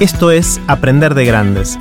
Esto 0.00 0.30
es 0.30 0.58
Aprender 0.66 1.12
de 1.14 1.26
Grandes, 1.26 1.78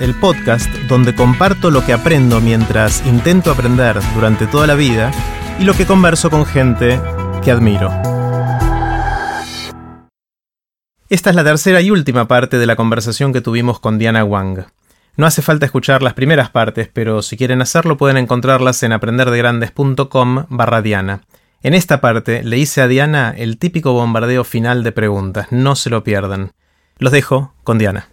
el 0.00 0.14
podcast 0.14 0.66
donde 0.88 1.14
comparto 1.14 1.70
lo 1.70 1.84
que 1.84 1.92
aprendo 1.92 2.40
mientras 2.40 3.04
intento 3.04 3.50
aprender 3.50 3.98
durante 4.14 4.46
toda 4.46 4.66
la 4.66 4.74
vida 4.74 5.10
y 5.58 5.64
lo 5.64 5.74
que 5.74 5.84
converso 5.84 6.30
con 6.30 6.46
gente 6.46 6.98
que 7.44 7.50
admiro. 7.50 7.92
Esta 11.10 11.28
es 11.28 11.36
la 11.36 11.44
tercera 11.44 11.82
y 11.82 11.90
última 11.90 12.26
parte 12.26 12.58
de 12.58 12.64
la 12.64 12.76
conversación 12.76 13.30
que 13.34 13.42
tuvimos 13.42 13.78
con 13.78 13.98
Diana 13.98 14.24
Wang. 14.24 14.64
No 15.18 15.26
hace 15.26 15.42
falta 15.42 15.66
escuchar 15.66 16.02
las 16.02 16.14
primeras 16.14 16.48
partes, 16.48 16.88
pero 16.90 17.20
si 17.20 17.36
quieren 17.36 17.60
hacerlo 17.60 17.98
pueden 17.98 18.16
encontrarlas 18.16 18.82
en 18.84 18.92
aprenderdegrandes.com 18.92 20.46
barra 20.48 20.80
Diana. 20.80 21.24
En 21.62 21.74
esta 21.74 22.00
parte 22.00 22.42
le 22.42 22.56
hice 22.56 22.80
a 22.80 22.88
Diana 22.88 23.34
el 23.36 23.58
típico 23.58 23.92
bombardeo 23.92 24.44
final 24.44 24.82
de 24.82 24.92
preguntas, 24.92 25.48
no 25.50 25.76
se 25.76 25.90
lo 25.90 26.02
pierdan. 26.02 26.52
Los 27.00 27.12
dejo 27.12 27.54
con 27.64 27.78
Diana. 27.78 28.08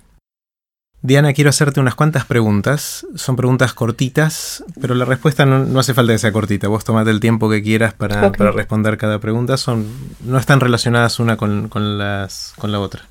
Diana, 1.01 1.33
quiero 1.33 1.49
hacerte 1.49 1.79
unas 1.81 1.93
cuantas 1.93 2.25
preguntas. 2.25 3.05
Son 3.15 3.35
preguntas 3.35 3.73
cortitas, 3.73 4.63
pero 4.81 4.95
la 4.95 5.03
respuesta 5.03 5.45
no, 5.45 5.79
hace 5.79 5.93
falta 5.93 6.13
que 6.13 6.19
sea 6.19 6.31
cortita. 6.31 6.69
Vos 6.69 6.85
tomate 6.85 7.11
el 7.11 7.19
tiempo 7.19 7.49
que 7.49 7.61
quieras 7.61 7.93
para, 7.93 8.29
responder 8.31 8.97
cada 8.97 9.19
pregunta. 9.19 9.57
Son, 9.57 9.85
no 10.23 10.37
están 10.37 10.61
relacionadas 10.61 11.19
una 11.19 11.35
con, 11.35 11.69
las, 11.97 12.53
con 12.57 12.71
la 12.71 12.79
otra. 12.79 13.03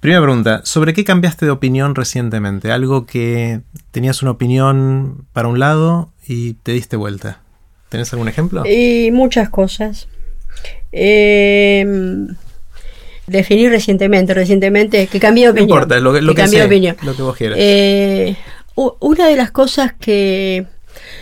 Primera 0.00 0.20
pregunta, 0.20 0.60
¿sobre 0.64 0.92
qué 0.92 1.04
cambiaste 1.04 1.46
de 1.46 1.52
opinión 1.52 1.94
recientemente? 1.94 2.70
Algo 2.70 3.06
que 3.06 3.62
tenías 3.92 4.20
una 4.22 4.32
opinión 4.32 5.26
para 5.32 5.48
un 5.48 5.58
lado 5.58 6.10
y 6.26 6.54
te 6.54 6.72
diste 6.72 6.96
vuelta. 6.96 7.40
¿Tenés 7.88 8.12
algún 8.12 8.28
ejemplo? 8.28 8.64
Y 8.66 9.10
muchas 9.10 9.48
cosas. 9.48 10.08
Eh, 10.92 12.26
definir 13.26 13.70
recientemente, 13.70 14.34
recientemente, 14.34 15.06
que 15.06 15.20
cambié 15.20 15.44
de 15.44 15.50
opinión. 15.50 15.68
No 15.68 15.74
importa, 15.74 16.00
lo 16.00 16.12
que, 16.12 16.20
lo 16.20 16.34
que, 16.34 16.62
opinión. 16.62 16.96
lo 17.02 17.14
que 17.14 17.22
vos 17.22 17.36
quieras. 17.36 17.58
Eh, 17.60 18.36
una 18.74 19.28
de 19.28 19.36
las 19.36 19.50
cosas 19.50 19.92
que 19.92 20.66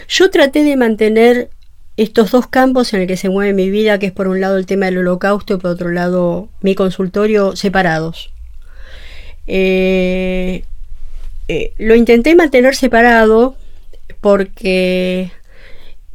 yo 0.08 0.30
traté 0.30 0.62
de 0.64 0.76
mantener 0.76 1.50
estos 1.96 2.30
dos 2.30 2.46
campos 2.46 2.94
en 2.94 3.02
el 3.02 3.06
que 3.06 3.16
se 3.16 3.28
mueve 3.28 3.52
mi 3.52 3.70
vida, 3.70 3.98
que 3.98 4.06
es 4.06 4.12
por 4.12 4.28
un 4.28 4.40
lado 4.40 4.56
el 4.56 4.66
tema 4.66 4.86
del 4.86 4.98
holocausto 4.98 5.54
y 5.54 5.56
por 5.58 5.72
otro 5.72 5.90
lado 5.90 6.48
mi 6.62 6.74
consultorio, 6.74 7.56
separados. 7.56 8.32
Eh, 9.46 10.64
eh, 11.48 11.72
lo 11.78 11.94
intenté 11.96 12.34
mantener 12.36 12.76
separado 12.76 13.56
porque 14.20 15.32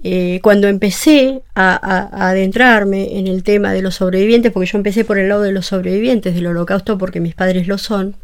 eh, 0.07 0.39
cuando 0.43 0.67
empecé 0.67 1.41
a, 1.55 2.27
adentrarme 2.29 3.17
en 3.17 3.25
el 3.25 3.41
tema 3.41 3.73
de 3.73 3.81
los 3.81 3.95
sobrevivientes, 3.95 4.51
porque 4.51 4.69
yo 4.69 4.77
empecé 4.77 5.03
por 5.03 5.17
el 5.17 5.29
lado 5.29 5.41
de 5.41 5.51
los 5.51 5.65
sobrevivientes 5.65 6.35
del 6.35 6.45
holocausto 6.45 6.99
porque 6.99 7.19
mis 7.19 7.33
padres 7.33 7.67
lo 7.67 7.79
son, 7.79 8.15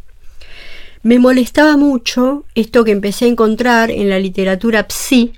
me 1.02 1.18
molestaba 1.18 1.78
mucho 1.78 2.46
esto 2.54 2.84
que 2.84 2.92
empecé 2.92 3.26
a 3.26 3.30
encontrar 3.30 3.90
en 3.90 4.10
la 4.10 4.20
literatura 4.20 4.86
psi 4.88 5.34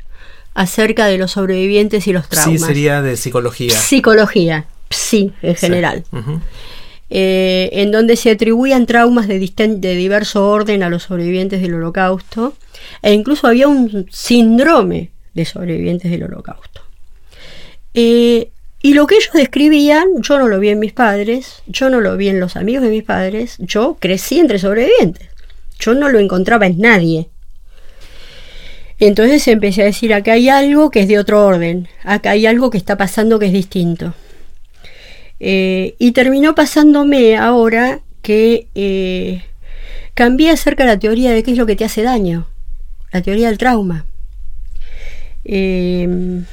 acerca 0.53 1.05
de 1.05 1.17
los 1.17 1.31
sobrevivientes 1.31 2.07
y 2.07 2.11
los 2.11 2.27
traumas. 2.27 2.59
Sí, 2.59 2.67
sería 2.67 3.01
de 3.01 3.15
psicología. 3.15 3.73
Psicología, 3.73 4.65
psi 4.89 5.31
en 5.43 5.55
general. 5.55 6.03
Eh, 7.09 7.69
en 7.71 7.91
donde 7.93 8.17
se 8.17 8.31
atribuían 8.31 8.85
traumas 8.85 9.29
de, 9.29 9.39
de 9.39 9.95
diverso 9.95 10.49
orden 10.49 10.83
a 10.83 10.89
los 10.89 11.03
sobrevivientes 11.03 11.61
del 11.61 11.75
holocausto, 11.75 12.53
e 13.01 13.13
incluso 13.13 13.47
había 13.47 13.69
un 13.69 14.07
síndrome 14.11 15.12
de 15.33 15.45
sobrevivientes 15.45 16.11
del 16.11 16.23
holocausto. 16.23 16.81
Eh, 17.93 18.49
y 18.81 18.93
lo 18.93 19.07
que 19.07 19.15
ellos 19.15 19.31
describían, 19.33 20.21
yo 20.21 20.37
no 20.37 20.47
lo 20.47 20.59
vi 20.59 20.69
en 20.69 20.79
mis 20.79 20.91
padres, 20.91 21.63
yo 21.67 21.89
no 21.89 22.01
lo 22.01 22.17
vi 22.17 22.27
en 22.27 22.39
los 22.39 22.57
amigos 22.57 22.83
de 22.83 22.89
mis 22.89 23.03
padres, 23.03 23.55
yo 23.59 23.97
crecí 23.99 24.39
entre 24.39 24.59
sobrevivientes, 24.59 25.29
yo 25.79 25.93
no 25.93 26.09
lo 26.09 26.19
encontraba 26.19 26.65
en 26.65 26.79
nadie. 26.79 27.29
Entonces 28.99 29.47
empecé 29.47 29.83
a 29.83 29.85
decir, 29.85 30.13
acá 30.13 30.33
hay 30.33 30.49
algo 30.49 30.91
que 30.91 31.01
es 31.01 31.07
de 31.07 31.17
otro 31.17 31.45
orden, 31.45 31.87
acá 32.03 32.31
hay 32.31 32.45
algo 32.45 32.69
que 32.69 32.77
está 32.77 32.97
pasando 32.97 33.39
que 33.39 33.47
es 33.47 33.53
distinto. 33.53 34.13
Eh, 35.39 35.95
y 35.97 36.11
terminó 36.11 36.55
pasándome 36.55 37.37
ahora 37.37 38.01
que 38.21 38.67
eh, 38.75 39.43
cambié 40.13 40.51
acerca 40.51 40.83
de 40.83 40.89
la 40.89 40.99
teoría 40.99 41.31
de 41.31 41.43
qué 41.43 41.51
es 41.51 41.57
lo 41.57 41.65
que 41.65 41.75
te 41.75 41.85
hace 41.85 42.03
daño, 42.03 42.47
la 43.11 43.21
teoría 43.21 43.47
del 43.47 43.57
trauma. 43.57 44.05
Em, 45.45 46.45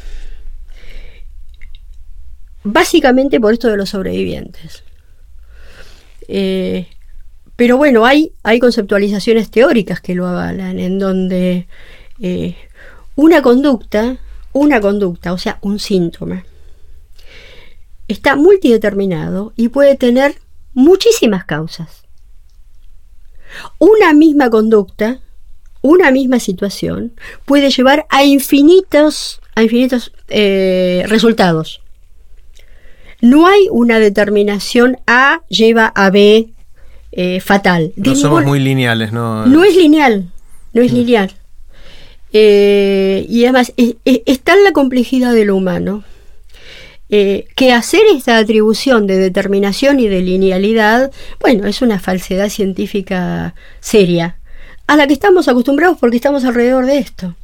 básicamente 2.65 3.41
por 3.41 3.53
esto 3.53 3.69
de 3.69 3.77
los 3.77 3.91
sobrevivientes. 3.91 4.83
Eh, 6.29 6.87
pero 7.57 7.77
bueno, 7.77 8.07
hay, 8.07 8.33
hay 8.43 8.59
conceptualizaciones 8.59 9.51
teóricas 9.51 10.01
que 10.01 10.15
lo 10.15 10.27
avalan, 10.27 10.79
en 10.79 10.99
donde 10.99 11.67
eh, 12.21 12.57
una 13.17 13.43
conducta, 13.43 14.19
una 14.53 14.81
conducta, 14.81 15.33
o 15.33 15.39
sea, 15.39 15.59
un 15.61 15.79
síntoma, 15.79 16.45
está 18.09 18.35
multideterminado 18.37 19.53
y 19.57 19.69
puede 19.69 19.97
tener 19.97 20.37
muchísimas 20.73 21.45
causas. 21.45 22.05
Una 23.79 24.15
misma 24.15 24.49
conducta 24.49 25.21
una 25.83 26.11
misma 26.11 26.41
situación 26.41 27.13
puede 27.45 27.71
llevar 27.71 28.07
a 28.11 28.25
infinitos, 28.25 29.41
a 29.55 29.63
infinitos 29.63 30.13
eh, 30.29 31.05
resultados. 31.07 31.81
No 33.21 33.47
hay 33.47 33.67
una 33.71 33.99
determinación 33.99 34.99
A 35.07 35.43
lleva 35.49 35.87
a 35.95 36.11
B 36.11 36.49
eh, 37.13 37.41
fatal. 37.41 37.93
no 37.97 38.15
somos 38.15 38.45
muy 38.45 38.61
lineales, 38.61 39.13
¿no? 39.13 39.47
No 39.47 39.65
es 39.65 39.77
lineal, 39.77 40.31
no 40.73 40.83
es 40.83 40.93
mm. 40.93 40.97
lineal. 40.97 41.33
Eh, 42.33 43.27
y 43.29 43.45
además, 43.45 43.73
está 43.77 44.55
en 44.55 44.65
la 44.65 44.73
complejidad 44.73 45.35
de 45.35 45.45
lo 45.45 45.57
humano. 45.57 46.05
que 47.09 47.73
hacer 47.73 48.03
esta 48.15 48.39
atribución 48.39 49.07
de 49.09 49.17
determinación 49.17 49.99
y 49.99 50.09
de 50.09 50.23
linealidad, 50.23 51.11
bueno, 51.41 51.67
es 51.67 51.83
una 51.83 51.99
falsedad 51.99 52.49
científica 52.49 53.55
seria 53.81 54.40
a 54.91 54.97
la 54.97 55.07
que 55.07 55.13
estamos 55.13 55.47
acostumbrados 55.47 55.99
porque 55.99 56.17
estamos 56.17 56.45
alrededor 56.45 56.85
de 56.85 56.99
esto. 56.99 57.37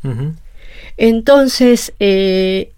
Entonces, 0.96 1.92
eh, 2.00 2.72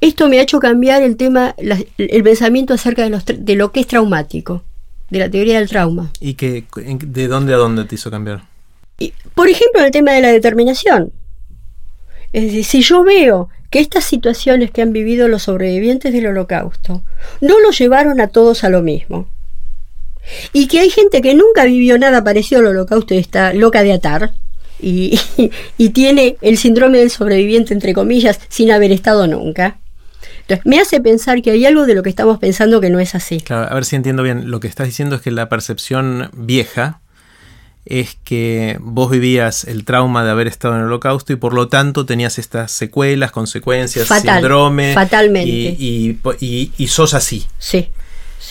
esto 0.00 0.28
me 0.28 0.40
ha 0.40 0.42
hecho 0.42 0.58
cambiar 0.58 1.02
el 1.02 1.16
tema, 1.16 1.54
el 1.56 2.22
pensamiento 2.24 2.74
acerca 2.74 3.04
de, 3.04 3.10
los, 3.10 3.24
de 3.24 3.54
lo 3.54 3.70
que 3.70 3.78
es 3.78 3.86
traumático, 3.86 4.64
de 5.08 5.20
la 5.20 5.30
teoría 5.30 5.60
del 5.60 5.68
trauma. 5.68 6.10
¿Y 6.18 6.34
que, 6.34 6.64
de 6.74 7.28
dónde 7.28 7.54
a 7.54 7.58
dónde 7.58 7.84
te 7.84 7.94
hizo 7.94 8.10
cambiar? 8.10 8.42
por 9.36 9.48
ejemplo, 9.48 9.84
el 9.84 9.92
tema 9.92 10.10
de 10.12 10.20
la 10.20 10.32
determinación. 10.32 11.12
Es 12.32 12.42
decir, 12.42 12.64
si 12.64 12.82
yo 12.82 13.04
veo 13.04 13.50
que 13.70 13.78
estas 13.78 14.02
situaciones 14.02 14.72
que 14.72 14.82
han 14.82 14.92
vivido 14.92 15.28
los 15.28 15.44
sobrevivientes 15.44 16.12
del 16.12 16.26
holocausto 16.26 17.02
no 17.40 17.60
los 17.60 17.78
llevaron 17.78 18.20
a 18.20 18.26
todos 18.26 18.64
a 18.64 18.68
lo 18.68 18.82
mismo, 18.82 19.28
y 20.52 20.68
que 20.68 20.80
hay 20.80 20.90
gente 20.90 21.22
que 21.22 21.34
nunca 21.34 21.64
vivió 21.64 21.98
nada 21.98 22.24
parecido 22.24 22.60
al 22.60 22.68
holocausto 22.68 23.14
y 23.14 23.18
está 23.18 23.52
loca 23.52 23.82
de 23.82 23.92
atar. 23.92 24.32
Y, 24.84 25.90
tiene 25.90 26.36
el 26.40 26.58
síndrome 26.58 26.98
del 26.98 27.10
sobreviviente, 27.10 27.72
entre 27.72 27.94
comillas, 27.94 28.40
sin 28.48 28.72
haber 28.72 28.90
estado 28.90 29.28
nunca. 29.28 29.78
Entonces, 30.40 30.66
me 30.66 30.80
hace 30.80 31.00
pensar 31.00 31.40
que 31.40 31.52
hay 31.52 31.64
algo 31.66 31.86
de 31.86 31.94
lo 31.94 32.02
que 32.02 32.10
estamos 32.10 32.40
pensando 32.40 32.80
que 32.80 32.90
no 32.90 32.98
es 32.98 33.14
así. 33.14 33.40
Claro, 33.40 33.70
a 33.70 33.74
ver 33.74 33.84
si 33.84 33.94
entiendo 33.94 34.24
bien. 34.24 34.50
Lo 34.50 34.58
que 34.58 34.66
estás 34.66 34.88
diciendo 34.88 35.14
es 35.14 35.22
que 35.22 35.30
la 35.30 35.48
percepción 35.48 36.30
vieja 36.32 37.00
es 37.84 38.16
que 38.24 38.76
vos 38.80 39.10
vivías 39.10 39.64
el 39.64 39.84
trauma 39.84 40.24
de 40.24 40.30
haber 40.30 40.46
estado 40.46 40.74
en 40.74 40.80
el 40.80 40.86
holocausto 40.86 41.32
y 41.32 41.36
por 41.36 41.52
lo 41.52 41.68
tanto 41.68 42.06
tenías 42.06 42.38
estas 42.38 42.70
secuelas, 42.70 43.32
consecuencias, 43.32 44.08
síndrome. 44.08 44.94
Fatalmente. 44.94 45.48
Y, 45.48 46.18
y, 46.40 46.72
y, 46.76 46.86
sos 46.88 47.14
así. 47.14 47.46
Sí. 47.58 47.88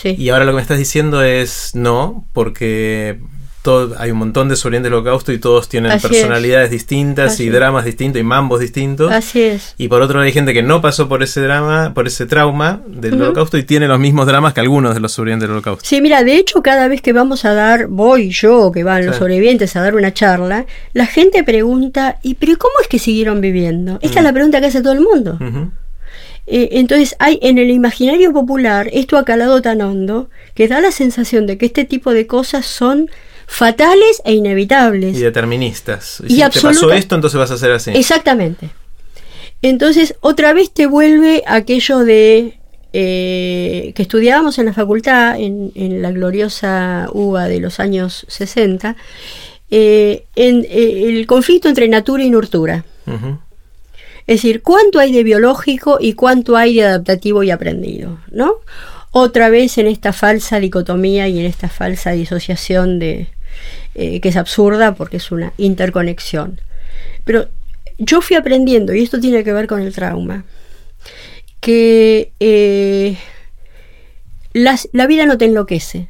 Y 0.04 0.28
ahora 0.30 0.44
lo 0.44 0.52
que 0.52 0.56
me 0.56 0.62
estás 0.62 0.78
diciendo 0.78 1.22
es 1.22 1.72
no, 1.74 2.26
porque 2.32 3.18
todo, 3.62 3.94
hay 3.98 4.10
un 4.10 4.18
montón 4.18 4.48
de 4.48 4.56
sobrevivientes 4.56 4.90
del 4.90 4.98
holocausto 4.98 5.32
y 5.32 5.38
todos 5.38 5.68
tienen 5.68 5.98
personalidades 6.00 6.70
distintas 6.70 7.38
y 7.38 7.48
dramas 7.48 7.84
distintos 7.84 8.20
y 8.20 8.24
mambos 8.24 8.60
distintos. 8.60 9.12
Así 9.12 9.40
es. 9.40 9.74
Y 9.78 9.88
por 9.88 10.02
otro 10.02 10.14
lado 10.14 10.26
hay 10.26 10.32
gente 10.32 10.52
que 10.52 10.62
no 10.62 10.80
pasó 10.80 11.08
por 11.08 11.22
ese 11.22 11.40
drama, 11.40 11.94
por 11.94 12.08
ese 12.08 12.26
trauma 12.26 12.82
del 12.88 13.14
holocausto 13.22 13.56
y 13.56 13.62
tiene 13.62 13.86
los 13.86 14.00
mismos 14.00 14.26
dramas 14.26 14.52
que 14.52 14.60
algunos 14.60 14.94
de 14.94 15.00
los 15.00 15.12
sobrevivientes 15.12 15.48
del 15.48 15.52
holocausto. 15.52 15.84
Sí, 15.84 16.00
mira, 16.00 16.24
de 16.24 16.36
hecho 16.36 16.60
cada 16.62 16.88
vez 16.88 17.00
que 17.00 17.12
vamos 17.12 17.44
a 17.44 17.54
dar, 17.54 17.86
voy 17.86 18.30
yo, 18.30 18.72
que 18.72 18.82
van 18.82 19.06
los 19.06 19.16
sobrevivientes 19.16 19.76
a 19.76 19.82
dar 19.82 19.94
una 19.94 20.12
charla, 20.12 20.66
la 20.92 21.06
gente 21.06 21.44
pregunta, 21.44 22.18
¿y 22.22 22.34
pero 22.34 22.58
cómo 22.58 22.74
es 22.82 22.88
que 22.88 22.98
siguieron 22.98 23.40
viviendo? 23.40 23.98
Esta 24.02 24.18
es 24.18 24.24
la 24.24 24.32
pregunta 24.32 24.60
que 24.60 24.66
hace 24.66 24.82
todo 24.82 24.92
el 24.92 25.00
mundo. 25.00 25.38
Eh, 26.46 26.70
entonces 26.72 27.14
hay 27.18 27.38
en 27.42 27.58
el 27.58 27.70
imaginario 27.70 28.32
popular 28.32 28.90
esto 28.92 29.16
ha 29.16 29.24
calado 29.24 29.62
tan 29.62 29.80
hondo 29.80 30.28
que 30.54 30.66
da 30.66 30.80
la 30.80 30.90
sensación 30.90 31.46
de 31.46 31.56
que 31.56 31.66
este 31.66 31.84
tipo 31.84 32.12
de 32.12 32.26
cosas 32.26 32.66
son 32.66 33.08
fatales 33.46 34.22
e 34.24 34.32
inevitables. 34.32 35.16
Y 35.16 35.20
deterministas. 35.20 36.22
Y, 36.26 36.36
si 36.36 36.50
te 36.50 36.60
pasó 36.60 36.92
esto, 36.92 37.14
entonces 37.14 37.38
vas 37.38 37.50
a 37.50 37.54
hacer 37.54 37.70
así. 37.72 37.90
Exactamente. 37.94 38.70
Entonces, 39.60 40.16
otra 40.20 40.52
vez 40.52 40.72
te 40.72 40.86
vuelve 40.86 41.44
aquello 41.46 42.00
de 42.00 42.58
eh, 42.92 43.92
que 43.94 44.02
estudiábamos 44.02 44.58
en 44.58 44.66
la 44.66 44.72
facultad, 44.72 45.36
en, 45.38 46.02
la 46.02 46.10
gloriosa 46.10 47.08
UBA 47.12 47.48
de 47.48 47.60
los 47.60 47.78
años 47.78 48.26
60, 48.28 48.96
eh, 49.70 50.24
en 50.34 50.66
eh, 50.68 51.04
el 51.08 51.26
conflicto 51.26 51.68
entre 51.68 51.88
natura 51.88 52.24
y 52.24 52.30
nurtura. 52.30 52.84
Es 54.32 54.38
decir, 54.38 54.62
cuánto 54.62 54.98
hay 54.98 55.12
de 55.12 55.24
biológico 55.24 55.98
y 56.00 56.14
cuánto 56.14 56.56
hay 56.56 56.76
de 56.76 56.84
adaptativo 56.84 57.42
y 57.42 57.50
aprendido, 57.50 58.18
¿no? 58.30 58.54
Otra 59.10 59.50
vez 59.50 59.76
en 59.76 59.86
esta 59.86 60.14
falsa 60.14 60.58
dicotomía 60.58 61.28
y 61.28 61.38
en 61.38 61.44
esta 61.44 61.68
falsa 61.68 62.12
disociación 62.12 62.98
de, 62.98 63.28
que 63.92 64.22
es 64.22 64.36
absurda 64.36 64.94
porque 64.94 65.18
es 65.18 65.32
una 65.32 65.52
interconexión. 65.58 66.62
Pero 67.26 67.50
yo 67.98 68.22
fui 68.22 68.34
aprendiendo, 68.34 68.94
y 68.94 69.02
esto 69.02 69.20
tiene 69.20 69.44
que 69.44 69.52
ver 69.52 69.66
con 69.66 69.82
el 69.82 69.92
trauma, 69.92 70.46
que 71.60 72.32
eh, 72.40 73.18
la 74.54 75.06
vida 75.08 75.26
no 75.26 75.36
te 75.36 75.44
enloquece. 75.44 76.08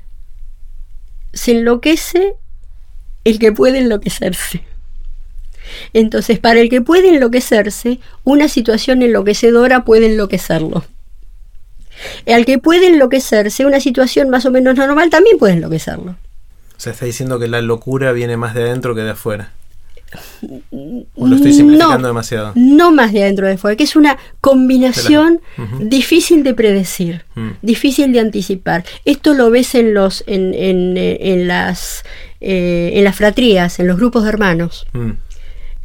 Se 1.32 1.50
enloquece 1.50 2.34
el 3.24 3.40
que 3.40 3.50
puede 3.50 3.80
enloquecerse. 3.80 4.62
Entonces, 5.92 6.38
para 6.38 6.60
el 6.60 6.69
que 6.69 6.80
puede 6.80 7.08
enloquecerse, 7.08 7.98
una 8.24 8.48
situación 8.48 9.02
enloquecedora 9.02 9.84
puede 9.84 10.06
enloquecerlo. 10.06 10.84
Al 12.26 12.44
que 12.44 12.58
puede 12.58 12.88
enloquecerse, 12.88 13.64
una 13.66 13.80
situación 13.80 14.30
más 14.30 14.46
o 14.46 14.50
menos 14.50 14.76
normal 14.76 15.10
también 15.10 15.38
puede 15.38 15.54
enloquecerlo. 15.54 16.16
O 16.76 16.80
sea, 16.80 16.92
está 16.92 17.06
diciendo 17.06 17.38
que 17.38 17.48
la 17.48 17.60
locura 17.62 18.12
viene 18.12 18.36
más 18.36 18.54
de 18.54 18.62
adentro 18.62 18.94
que 18.94 19.02
de 19.02 19.10
afuera. 19.10 19.52
¿O 21.14 21.26
lo 21.26 21.36
estoy 21.36 21.52
simplificando 21.52 22.08
demasiado? 22.08 22.52
No 22.54 22.90
más 22.90 23.12
de 23.12 23.22
adentro 23.22 23.46
de 23.46 23.56
fuera, 23.56 23.76
que 23.76 23.84
es 23.84 23.96
una 23.96 24.19
combinación 24.40 25.40
difícil 25.80 26.42
de 26.42 26.54
predecir, 26.54 27.24
mm. 27.34 27.50
difícil 27.62 28.12
de 28.12 28.20
anticipar. 28.20 28.84
Esto 29.04 29.32
lo 29.32 29.50
ves 29.50 29.74
en 29.74 29.94
los 29.94 30.22
en, 30.26 30.52
en, 30.54 30.96
eh, 30.96 31.19
en 31.20 31.48
las 31.48 32.04
eh, 32.40 32.90
en 32.94 33.04
las 33.04 33.16
fratrías, 33.16 33.78
en 33.78 33.86
los 33.86 33.96
grupos 33.96 34.24
de 34.24 34.28
hermanos. 34.30 34.86
Mm. 34.92 35.12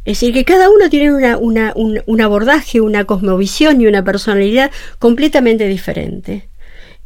Es 0.08 0.22
decir, 0.22 0.34
que 0.34 0.46
cada 0.46 0.70
uno 0.70 0.90
tiene 0.90 1.14
una, 1.36 1.74
un, 1.76 2.22
abordaje, 2.22 2.80
una 2.80 3.04
cosmovisión 3.04 3.82
y 3.82 3.88
una 3.88 4.06
personalidad 4.06 4.72
completamente 5.00 5.68
diferente. 5.68 6.48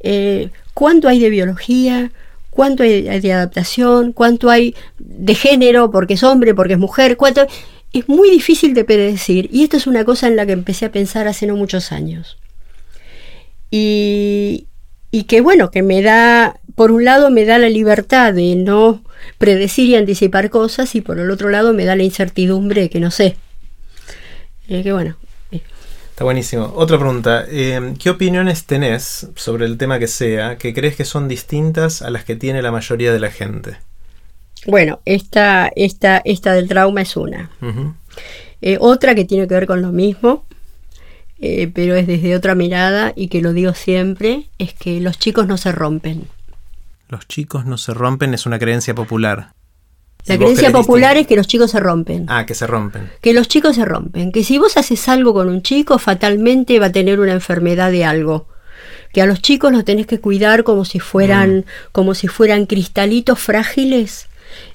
Eh, 0.01 0.51
¿Cuánto 0.75 1.07
hay 1.07 1.19
de 1.19 1.31
biología? 1.31 2.11
cuánto 2.51 2.83
hay 2.83 3.19
de 3.19 3.33
adaptación, 3.33 4.11
cuánto 4.11 4.51
hay 4.51 4.75
de 4.99 5.33
género, 5.33 5.89
porque 5.89 6.13
es 6.13 6.21
hombre, 6.23 6.53
porque 6.53 6.73
es 6.73 6.79
mujer, 6.79 7.17
cuánto... 7.17 7.47
Es 7.91 8.07
muy 8.07 8.29
difícil 8.29 8.75
de 8.75 8.83
predecir 8.83 9.49
y 9.51 9.63
esto 9.63 9.77
es 9.77 9.87
una 9.87 10.05
cosa 10.05 10.27
en 10.27 10.35
la 10.35 10.45
que 10.45 10.51
empecé 10.51 10.85
a 10.85 10.91
pensar 10.91 11.27
hace 11.27 11.47
no 11.47 11.55
muchos 11.55 11.91
años. 11.91 12.37
Y, 13.71 14.67
y 15.09 15.23
que 15.23 15.41
bueno, 15.41 15.71
que 15.71 15.81
me 15.81 16.03
da, 16.03 16.59
por 16.81 16.91
un 16.91 17.05
lado 17.05 17.29
me 17.29 17.45
da 17.45 17.59
la 17.59 17.69
libertad 17.69 18.33
de 18.33 18.55
no 18.55 19.03
predecir 19.37 19.89
y 19.89 19.95
anticipar 19.95 20.49
cosas 20.49 20.95
y 20.95 21.01
por 21.01 21.19
el 21.19 21.29
otro 21.29 21.49
lado 21.49 21.73
me 21.73 21.85
da 21.85 21.95
la 21.95 22.01
incertidumbre 22.01 22.89
que 22.89 22.99
no 22.99 23.11
sé. 23.11 23.37
Eh, 24.67 24.81
que 24.81 24.91
bueno, 24.91 25.15
buenísimo. 26.19 26.73
Otra 26.75 26.97
pregunta. 26.97 27.45
Eh, 27.47 27.93
¿Qué 27.99 28.09
opiniones 28.09 28.65
tenés 28.65 29.27
sobre 29.35 29.65
el 29.65 29.77
tema 29.77 29.99
que 29.99 30.07
sea 30.07 30.57
que 30.57 30.73
crees 30.73 30.95
que 30.95 31.05
son 31.05 31.27
distintas 31.27 32.01
a 32.01 32.09
las 32.09 32.25
que 32.25 32.35
tiene 32.35 32.63
la 32.63 32.71
mayoría 32.71 33.13
de 33.13 33.19
la 33.19 33.29
gente? 33.29 33.77
Bueno, 34.65 35.01
esta, 35.05 35.71
esta, 35.75 36.19
esta 36.25 36.53
del 36.53 36.67
trauma 36.67 37.03
es 37.03 37.15
una. 37.15 37.51
Eh, 38.63 38.77
otra 38.79 39.13
que 39.13 39.25
tiene 39.25 39.47
que 39.47 39.53
ver 39.53 39.67
con 39.67 39.83
lo 39.83 39.91
mismo, 39.91 40.45
pero 41.39 41.93
es 41.93 42.07
desde 42.07 42.35
otra 42.35 42.55
mirada 42.55 43.13
y 43.15 43.27
que 43.27 43.43
lo 43.43 43.53
digo 43.53 43.75
siempre, 43.75 44.45
es 44.57 44.73
que 44.73 44.99
los 44.99 45.19
chicos 45.19 45.45
no 45.45 45.57
se 45.57 45.71
rompen. 45.71 46.27
Los 47.11 47.27
chicos 47.27 47.65
no 47.65 47.77
se 47.77 47.93
rompen 47.93 48.33
es 48.33 48.45
una 48.45 48.57
creencia 48.57 48.95
popular. 48.95 49.51
La 50.27 50.37
creencia 50.37 50.71
popular 50.71 51.17
es 51.17 51.27
que 51.27 51.35
los 51.35 51.45
chicos 51.45 51.71
se 51.71 51.81
rompen. 51.81 52.25
Ah, 52.29 52.45
que 52.45 52.55
se 52.55 52.65
rompen. 52.65 53.11
Que 53.19 53.33
los 53.33 53.49
chicos 53.49 53.75
se 53.75 53.83
rompen. 53.83 54.31
Que 54.31 54.45
si 54.45 54.57
vos 54.57 54.77
haces 54.77 55.09
algo 55.09 55.33
con 55.33 55.49
un 55.49 55.61
chico, 55.61 55.99
fatalmente 55.99 56.79
va 56.79 56.85
a 56.85 56.91
tener 56.93 57.19
una 57.19 57.33
enfermedad 57.33 57.91
de 57.91 58.05
algo. 58.05 58.47
Que 59.11 59.21
a 59.21 59.25
los 59.25 59.41
chicos 59.41 59.73
los 59.73 59.83
tenés 59.83 60.07
que 60.07 60.21
cuidar 60.21 60.63
como 60.63 60.85
si 60.85 61.01
fueran, 61.01 61.57
mm. 61.57 61.63
como 61.91 62.15
si 62.15 62.29
fueran 62.29 62.65
cristalitos 62.65 63.39
frágiles. 63.39 64.29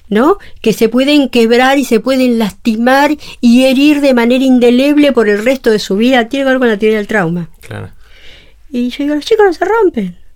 ¿no? 0.07 0.37
Que 0.61 0.73
se 0.73 0.89
pueden 0.89 1.29
quebrar 1.29 1.79
y 1.79 1.85
se 1.85 1.99
pueden 1.99 2.37
lastimar 2.37 3.17
y 3.41 3.65
herir 3.65 3.99
de 4.01 4.13
manera 4.13 4.43
indeleble 4.43 5.11
por 5.11 5.27
el 5.27 5.43
resto 5.43 5.71
de 5.71 5.79
su 5.79 5.97
vida. 5.97 6.29
Tiene 6.29 6.45
que 6.45 6.51
ver 6.51 6.59
con 6.59 6.67
la 6.67 6.77
teoría 6.77 6.97
del 6.97 7.07
trauma. 7.07 7.49
Claro. 7.61 7.89
Y 8.69 8.89
yo 8.89 9.05
digo, 9.05 9.15
los 9.15 9.25
chicos 9.25 9.45
no 9.47 9.53
se 9.53 9.65
rompen. 9.65 10.26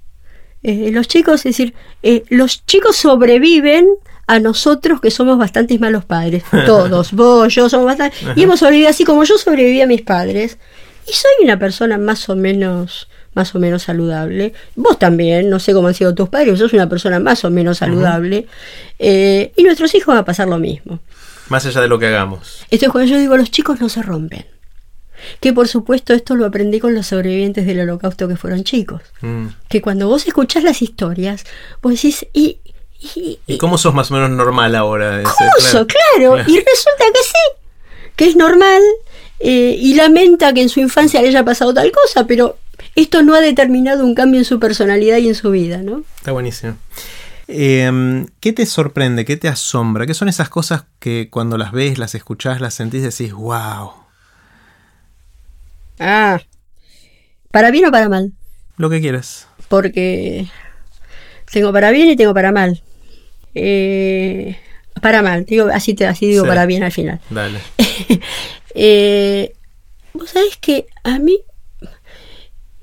Eh, 0.64 0.92
los 0.92 1.08
chicos, 1.08 1.40
es 1.42 1.56
decir, 1.56 1.74
eh, 2.04 2.24
los 2.30 2.66
chicos 2.66 2.96
sobreviven 2.96 3.88
a 4.28 4.40
nosotros 4.40 5.02
que 5.02 5.12
somos 5.12 5.38
bastantes 5.38 5.80
malos 5.80 6.06
padres. 6.06 6.44
Todos, 6.66 7.14
vos, 7.14 7.54
yo 7.54 7.70
somos 7.70 7.86
bastante. 7.86 8.16
Y 8.36 8.44
hemos 8.44 8.60
sobrevivido 8.60 8.90
así 8.90 9.04
como 9.04 9.24
yo 9.24 9.38
sobreviví 9.38 9.82
a 9.82 9.88
mis 9.88 10.02
padres. 10.02 10.58
Y 11.08 11.14
soy 11.14 11.32
una 11.44 11.58
persona 11.58 11.98
más 11.98 12.30
o 12.30 12.36
menos 12.36 13.08
más 13.34 13.56
o 13.56 13.60
menos 13.60 13.84
saludable. 13.84 14.54
Vos 14.76 15.00
también, 15.00 15.50
no 15.50 15.60
sé 15.60 15.74
cómo 15.74 15.88
han 15.88 15.94
sido 15.94 16.14
tus 16.14 16.30
padres, 16.30 16.60
sos 16.60 16.74
una 16.74 16.90
persona 16.90 17.20
más 17.20 17.46
o 17.46 17.50
menos 17.50 17.78
saludable. 17.78 18.48
Eh, 19.00 19.54
y 19.56 19.64
nuestros 19.64 19.94
hijos 19.96 20.08
van 20.08 20.18
a 20.18 20.26
pasar 20.26 20.48
lo 20.48 20.58
mismo. 20.58 21.00
Más 21.50 21.66
allá 21.66 21.82
de 21.82 21.88
lo 21.88 22.00
que 22.00 22.08
hagamos. 22.08 22.66
Esto 22.70 22.86
es 22.86 22.92
cuando 22.92 23.12
yo 23.12 23.20
digo, 23.20 23.38
los 23.38 23.52
chicos 23.52 23.80
no 23.80 23.90
se 23.90 24.02
rompen. 24.02 24.46
Que 25.40 25.54
por 25.54 25.68
supuesto 25.68 26.14
esto 26.14 26.36
lo 26.36 26.46
aprendí 26.46 26.80
con 26.80 26.94
los 26.94 27.08
sobrevivientes 27.08 27.66
del 27.66 27.82
holocausto 27.82 28.28
que 28.28 28.36
fueron 28.36 28.64
chicos. 28.64 29.02
Mm. 29.22 29.48
Que 29.70 29.82
cuando 29.82 30.08
vos 30.08 30.28
escuchás 30.28 30.64
las 30.64 30.82
historias, 30.82 31.46
vos 31.82 31.94
decís, 31.94 32.26
¿y, 32.34 32.60
y, 33.48 33.58
cómo 33.58 33.78
sos 33.78 33.94
más 33.94 34.12
o 34.12 34.16
menos 34.16 34.30
normal 34.30 34.76
ahora? 34.76 35.24
¿Cómo 35.24 35.88
claro. 35.88 36.38
Y 36.40 36.60
resulta 36.60 37.06
que 37.14 37.24
sí, 37.24 37.60
que 38.16 38.26
es 38.26 38.36
normal 38.36 38.82
eh, 39.40 39.76
y 39.80 39.96
lamenta 39.96 40.54
que 40.54 40.62
en 40.62 40.70
su 40.70 40.80
infancia 40.80 41.22
le 41.22 41.30
haya 41.30 41.44
pasado 41.44 41.74
tal 41.74 41.92
cosa, 41.92 42.28
pero 42.28 42.58
esto 42.96 43.24
no 43.24 43.34
ha 43.34 43.42
determinado 43.42 44.06
un 44.06 44.16
cambio 44.16 44.40
en 44.40 44.46
su 44.46 44.60
personalidad 44.60 45.18
y 45.18 45.28
en 45.28 45.36
su 45.36 45.52
vida, 45.52 45.78
¿no? 45.78 46.04
Está 46.18 46.32
buenísimo. 46.32 46.78
Em, 47.48 48.28
¿Qué 48.40 48.54
te 48.54 48.66
sorprende? 48.66 49.26
¿Qué 49.26 49.36
te 49.36 49.48
asombra? 49.48 50.06
¿Qué 50.06 50.14
son 50.14 50.30
esas 50.30 50.50
cosas 50.50 50.86
que 51.00 51.30
cuando 51.30 51.58
las 51.58 51.72
ves, 51.72 51.98
las 51.98 52.16
escuchás, 52.16 52.62
las 52.62 52.76
sentís, 52.76 53.04
decís, 53.04 53.34
wow? 53.34 53.92
Ah, 56.02 56.42
¿para 57.52 57.72
bien 57.72 57.86
o 57.86 57.92
para 57.92 58.10
mal? 58.10 58.34
Lo 58.78 58.90
que 58.90 59.00
quieras. 59.02 59.48
Porque 59.68 60.48
tengo 61.52 61.72
para 61.72 61.92
bien 61.92 62.10
y 62.10 62.16
tengo 62.16 62.34
para 62.34 62.52
mal. 62.52 62.82
Eh, 63.54 64.58
para 65.02 65.22
mal, 65.22 65.46
digo, 65.46 65.70
así, 65.72 65.94
te, 65.94 66.08
así 66.08 66.28
digo 66.28 66.46
para 66.46 66.66
bien 66.66 66.84
al 66.84 66.92
final. 66.92 67.22
Dale. 67.30 67.60
eh, 68.76 69.54
Vos 70.14 70.30
sabés 70.30 70.58
que 70.58 70.88
a 71.04 71.20
mí 71.20 71.40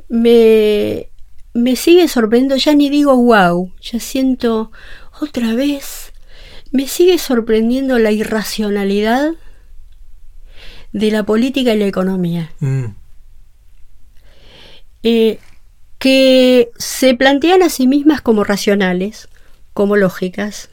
me, 0.09 1.09
me 1.53 1.77
sigue 1.77 2.09
sorprendiendo, 2.09 2.57
ya 2.57 2.75
ni 2.75 2.89
digo 2.89 3.17
wow, 3.17 3.73
ya 3.81 4.01
siento 4.01 4.73
otra 5.21 5.55
vez, 5.55 6.13
me 6.73 6.87
sigue 6.87 7.19
sorprendiendo 7.19 7.99
la 7.99 8.13
irracionalidad 8.13 9.33
de 10.93 11.11
la 11.11 11.25
política 11.25 11.75
y 11.75 11.79
la 11.79 11.87
economía. 11.87 12.51
Mm. 12.61 12.87
Eh, 15.03 15.39
que 15.99 16.71
se 16.79 17.15
plantean 17.15 17.63
a 17.63 17.69
sí 17.69 17.87
mismas 17.87 18.21
como 18.21 18.45
racionales, 18.45 19.29
como 19.73 19.97
lógicas, 19.97 20.71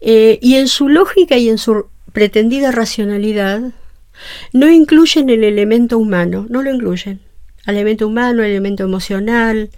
eh, 0.00 0.38
y 0.40 0.56
en 0.56 0.68
su 0.68 0.88
lógica 0.88 1.36
y 1.36 1.48
en 1.48 1.58
su 1.58 1.86
pretendida 2.12 2.72
racionalidad 2.72 3.72
no 4.52 4.70
incluyen 4.70 5.28
el 5.30 5.44
elemento 5.44 5.98
humano, 5.98 6.46
no 6.48 6.62
lo 6.62 6.70
incluyen. 6.70 7.20
Al 7.66 7.76
elemento 7.76 8.06
humano, 8.06 8.42
al 8.42 8.48
elemento 8.48 8.84
emocional, 8.84 9.70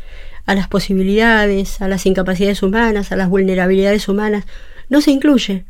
a 0.47 0.55
las 0.55 0.69
posibilidades, 0.69 1.81
a 1.81 1.88
las 1.88 2.07
incapacidades 2.07 2.62
humanas, 2.62 3.12
a 3.12 3.17
las 3.17 3.29
vulnerabilidades 3.29 4.09
humanas, 4.09 4.45
no 4.88 5.00
se 5.00 5.11
incluye. 5.11 5.64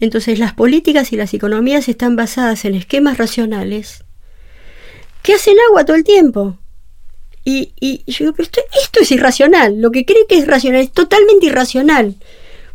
Entonces 0.00 0.38
las 0.38 0.54
políticas 0.54 1.12
y 1.12 1.16
las 1.16 1.34
economías 1.34 1.88
están 1.88 2.16
basadas 2.16 2.64
en 2.64 2.74
esquemas 2.74 3.18
racionales 3.18 4.04
que 5.22 5.34
hacen 5.34 5.56
agua 5.68 5.84
todo 5.84 5.96
el 5.96 6.04
tiempo. 6.04 6.58
Y, 7.48 7.72
y, 7.80 8.02
yo 8.06 8.26
digo, 8.26 8.32
pero 8.36 8.46
esto, 8.46 9.00
es 9.00 9.10
irracional. 9.10 9.80
Lo 9.80 9.90
que 9.90 10.04
cree 10.04 10.26
que 10.28 10.36
es 10.36 10.46
racional 10.46 10.82
es 10.82 10.92
totalmente 10.92 11.46
irracional. 11.46 12.14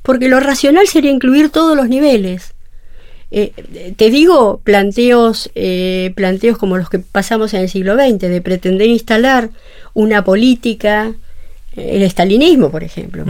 Porque 0.01 0.27
lo 0.27 0.39
racional 0.39 0.87
sería 0.87 1.11
incluir 1.11 1.51
todos 1.51 1.77
los 1.77 1.89
niveles. 1.89 2.55
Eh, 3.29 3.51
te 3.95 4.09
digo 4.09 4.61
planteos, 4.63 5.51
eh, 5.53 6.11
planteos 6.15 6.57
como 6.57 6.79
los 6.79 6.89
que 6.89 6.97
pasamos 6.97 7.53
en 7.53 7.61
el 7.61 7.69
siglo 7.69 7.93
XX, 7.93 8.17
de 8.21 8.41
pretender 8.41 8.87
instalar 8.87 9.51
una 9.93 10.23
política, 10.23 11.13
eh, 11.75 11.89
el 11.91 12.01
estalinismo, 12.01 12.71
por 12.71 12.83
ejemplo, 12.83 13.25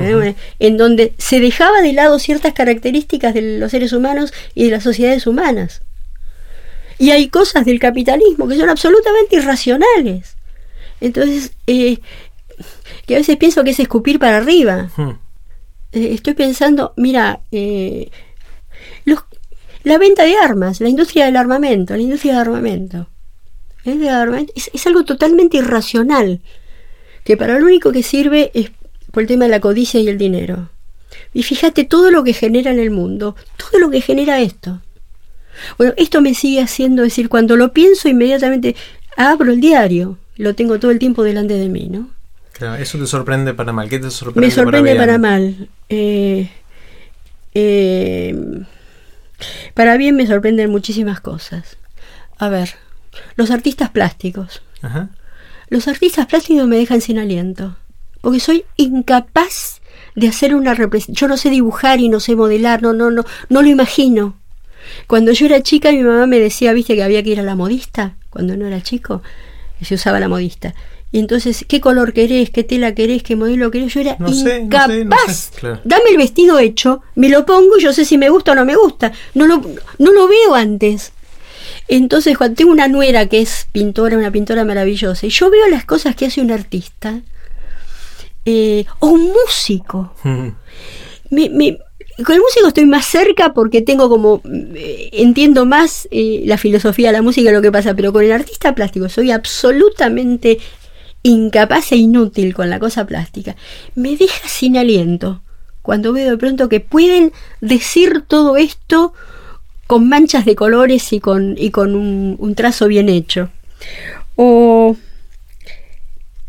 en 0.59 0.77
donde 0.77 1.12
se 1.17 1.41
dejaba 1.41 1.81
de 1.81 1.91
lado 1.91 2.19
ciertas 2.19 2.53
características 2.53 3.33
de 3.33 3.59
los 3.59 3.71
seres 3.71 3.91
humanos 3.91 4.33
y 4.55 4.63
de 4.63 4.71
las 4.71 4.83
sociedades 4.83 5.27
humanas. 5.27 5.81
Y 7.00 7.12
hay 7.12 7.27
cosas 7.27 7.65
del 7.65 7.81
capitalismo 7.81 8.47
que 8.47 8.55
son 8.55 8.69
absolutamente 8.69 9.35
irracionales. 9.35 10.38
Entonces, 11.03 11.51
eh, 11.67 12.00
que 13.05 13.15
a 13.15 13.17
veces 13.17 13.36
pienso 13.36 13.63
que 13.65 13.72
es 13.72 13.79
escupir 13.79 14.19
para 14.19 14.38
arriba. 14.38 14.89
Hmm. 14.95 15.19
Eh, 15.91 16.13
estoy 16.13 16.33
pensando, 16.33 16.93
mira, 16.95 17.41
eh, 17.51 18.10
los, 19.03 19.19
la 19.83 19.98
venta 19.98 20.24
de 20.24 20.38
armas, 20.38 20.79
la 20.79 20.88
industria 20.88 21.25
del 21.25 21.36
armamento, 21.36 21.93
la 21.93 22.01
industria 22.01 22.31
del 22.33 22.41
armamento. 22.41 23.10
La 23.83 23.91
industria 23.91 24.13
del 24.13 24.22
armamento 24.22 24.53
es, 24.55 24.72
es 24.74 24.88
algo 24.88 25.03
totalmente 25.03 25.57
irracional, 25.57 26.39
que 27.25 27.36
para 27.36 27.60
lo 27.60 27.65
único 27.65 27.91
que 27.91 28.01
sirve 28.01 28.51
es 28.53 28.72
por 29.12 29.24
el 29.24 29.27
tema 29.27 29.43
de 29.43 29.51
la 29.51 29.60
codicia 29.60 30.00
y 30.00 30.07
el 30.07 30.17
dinero. 30.17 30.69
Y 31.33 31.43
fíjate 31.43 31.83
todo 31.83 32.12
lo 32.12 32.24
que 32.24 32.31
genera 32.31 32.72
en 32.72 32.79
el 32.79 32.91
mundo, 32.91 33.36
todo 33.57 33.77
lo 33.77 33.91
que 33.91 34.00
genera 34.00 34.39
esto. 34.39 34.81
Bueno, 35.77 35.93
esto 35.98 36.22
me 36.22 36.33
sigue 36.33 36.62
haciendo 36.62 37.03
decir, 37.03 37.27
cuando 37.27 37.57
lo 37.57 37.74
pienso 37.74 38.07
inmediatamente, 38.07 38.77
abro 39.17 39.51
el 39.51 39.60
diario, 39.60 40.17
lo 40.37 40.55
tengo 40.55 40.79
todo 40.79 40.91
el 40.91 40.99
tiempo 40.99 41.23
delante 41.23 41.55
de 41.55 41.69
mí, 41.69 41.89
¿no? 41.89 42.09
Claro, 42.53 42.81
eso 42.81 42.97
te 42.97 43.07
sorprende 43.07 43.53
para 43.53 43.73
mal. 43.73 43.89
¿Qué 43.89 43.99
te 43.99 44.11
sorprende, 44.11 44.47
Me 44.47 44.53
sorprende 44.53 44.95
para, 44.95 45.17
mal. 45.17 45.69
Eh, 45.89 46.49
eh, 47.53 48.63
para 49.73 49.97
bien 49.97 50.15
me 50.15 50.27
sorprenden 50.27 50.69
muchísimas 50.69 51.19
cosas. 51.19 51.77
A 52.37 52.49
ver, 52.49 52.75
los 53.35 53.51
artistas 53.51 53.89
plásticos. 53.89 54.61
Ajá. 54.81 55.09
Los 55.69 55.87
artistas 55.87 56.27
plásticos 56.27 56.67
me 56.67 56.77
dejan 56.77 57.01
sin 57.01 57.17
aliento. 57.17 57.75
Porque 58.21 58.39
soy 58.39 58.65
incapaz 58.77 59.81
de 60.15 60.27
hacer 60.27 60.55
una 60.55 60.73
representación. 60.73 61.15
Yo 61.15 61.33
no 61.33 61.37
sé 61.37 61.49
dibujar 61.49 61.99
y 61.99 62.09
no 62.09 62.19
sé 62.19 62.35
modelar, 62.35 62.81
no, 62.81 62.93
no, 62.93 63.09
no, 63.09 63.25
no 63.49 63.61
lo 63.61 63.67
imagino. 63.67 64.37
Cuando 65.07 65.31
yo 65.31 65.45
era 65.45 65.61
chica, 65.61 65.91
mi 65.91 66.03
mamá 66.03 66.27
me 66.27 66.39
decía, 66.39 66.73
viste, 66.73 66.95
que 66.95 67.03
había 67.03 67.23
que 67.23 67.31
ir 67.31 67.39
a 67.39 67.43
la 67.43 67.55
modista, 67.55 68.15
cuando 68.29 68.55
no 68.55 68.67
era 68.67 68.81
chico, 68.81 69.23
se 69.82 69.96
usaba 69.96 70.20
la 70.20 70.27
modista. 70.27 70.74
Y 71.12 71.20
entonces, 71.20 71.63
¿qué 71.68 71.80
color 71.80 72.12
querés? 72.13 72.50
¿Qué 72.50 72.63
tela 72.63 72.96
querés? 72.96 73.22
¿Qué 73.22 73.36
modelo 73.36 73.70
querés? 73.70 73.94
Yo 73.94 74.00
era 74.01 74.15
No 74.20 74.34
sé, 74.34 74.60
no 74.60 74.65
incapaz. 74.65 74.88
sé, 74.92 75.06
no 75.06 75.15
sé, 75.30 75.60
claro. 75.60 75.80
Dame 75.84 76.10
el 76.10 76.18
vestido 76.18 76.58
hecho, 76.60 77.01
me 77.15 77.30
lo 77.30 77.46
pongo 77.46 77.77
y 77.77 77.82
yo 77.84 77.94
sé 77.94 78.03
si 78.06 78.18
me 78.18 78.30
gusta 78.30 78.53
o 78.53 78.56
no 78.56 78.65
me 78.65 78.75
gusta. 78.75 79.12
No 79.36 79.46
lo, 79.46 79.62
no 80.00 80.12
lo 80.12 80.27
veo 80.27 80.56
antes. 80.56 81.12
Entonces, 81.88 82.38
cuando 82.38 82.56
tengo 82.56 82.72
una 82.72 82.88
nuera 82.88 83.27
que 83.27 83.42
es 83.42 83.68
pintora, 83.72 84.18
una 84.18 84.32
pintora 84.32 84.65
maravillosa, 84.65 85.27
y 85.27 85.30
yo 85.30 85.50
veo 85.51 85.68
las 85.68 85.86
cosas 85.86 86.15
que 86.15 86.25
hace 86.25 86.42
un 86.42 86.51
artista, 86.51 87.22
eh, 88.46 88.86
o 89.00 89.08
un 89.08 89.32
músico, 89.32 90.13
me- 91.30 91.50
me- 91.50 91.77
con 92.24 92.36
el 92.36 92.41
músico 92.41 92.67
estoy 92.67 92.86
más 92.86 93.05
cerca 93.05 93.53
porque 93.53 93.82
tengo 93.82 94.10
como 94.10 94.41
eh, 94.46 95.10
entiendo 95.13 95.65
más 95.65 96.08
eh, 96.12 96.43
la 96.46 96.58
filosofía 96.58 97.08
de 97.10 97.13
la 97.13 97.22
música 97.22 97.50
y 97.50 97.53
lo 97.53 97.62
que 97.62 97.72
pasa, 97.72 97.96
pero 97.96 98.13
con 98.13 98.24
el 98.24 98.32
artista 98.32 98.75
plástico 98.75 99.10
soy 99.10 99.32
absolutamente 99.32 100.60
incapaz 101.24 101.91
e 101.91 101.96
inútil 101.96 102.53
con 102.53 102.70
la 102.70 102.79
cosa 102.79 103.05
plástica. 103.05 103.55
Me 103.96 104.15
deja 104.15 104.48
sin 104.48 104.77
aliento 104.77 105.41
cuando 105.82 106.13
veo 106.13 106.32
de 106.32 106.38
pronto 106.38 106.70
que 106.70 106.79
pueden 106.79 107.32
decir 107.62 108.24
todo 108.27 108.58
esto 108.58 109.13
con 109.88 110.08
manchas 110.08 110.46
de 110.46 110.55
colores 110.55 111.12
y 111.13 111.20
con, 111.20 111.55
y 111.58 111.72
con 111.72 111.96
un, 111.96 112.36
un 112.39 112.55
trazo 112.55 112.88
bien 112.88 113.10
hecho. 113.10 113.50
O 114.36 114.96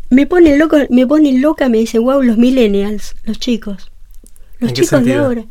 me 0.09 0.25
pone 0.25 0.57
loco, 0.57 0.77
me 0.89 1.05
pone 1.07 1.33
loca, 1.39 1.69
me 1.69 1.79
dicen, 1.79 2.03
wow, 2.03 2.21
los 2.21 2.37
millennials, 2.37 3.15
los 3.23 3.39
chicos. 3.39 3.91
Los 4.59 4.69
¿En 4.69 4.75
qué 4.75 4.81
chicos 4.83 5.03
de 5.03 5.15
ahora. 5.15 5.45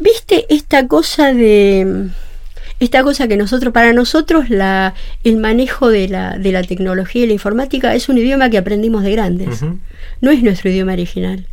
¿Viste 0.00 0.46
esta 0.48 0.86
cosa 0.88 1.32
de 1.32 2.08
esta 2.80 3.02
cosa 3.04 3.28
que 3.28 3.36
nosotros, 3.36 3.72
para 3.72 3.92
nosotros, 3.92 4.50
la, 4.50 4.94
el 5.22 5.36
manejo 5.36 5.88
de 5.88 6.08
la, 6.08 6.36
de 6.36 6.50
la 6.50 6.64
tecnología 6.64 7.22
y 7.22 7.26
la 7.28 7.32
informática 7.32 7.94
es 7.94 8.08
un 8.08 8.18
idioma 8.18 8.50
que 8.50 8.58
aprendimos 8.58 9.04
de 9.04 9.12
grandes. 9.12 9.62
No 10.20 10.30
es 10.32 10.42
nuestro 10.42 10.68
idioma 10.70 10.92
original. 10.94 11.46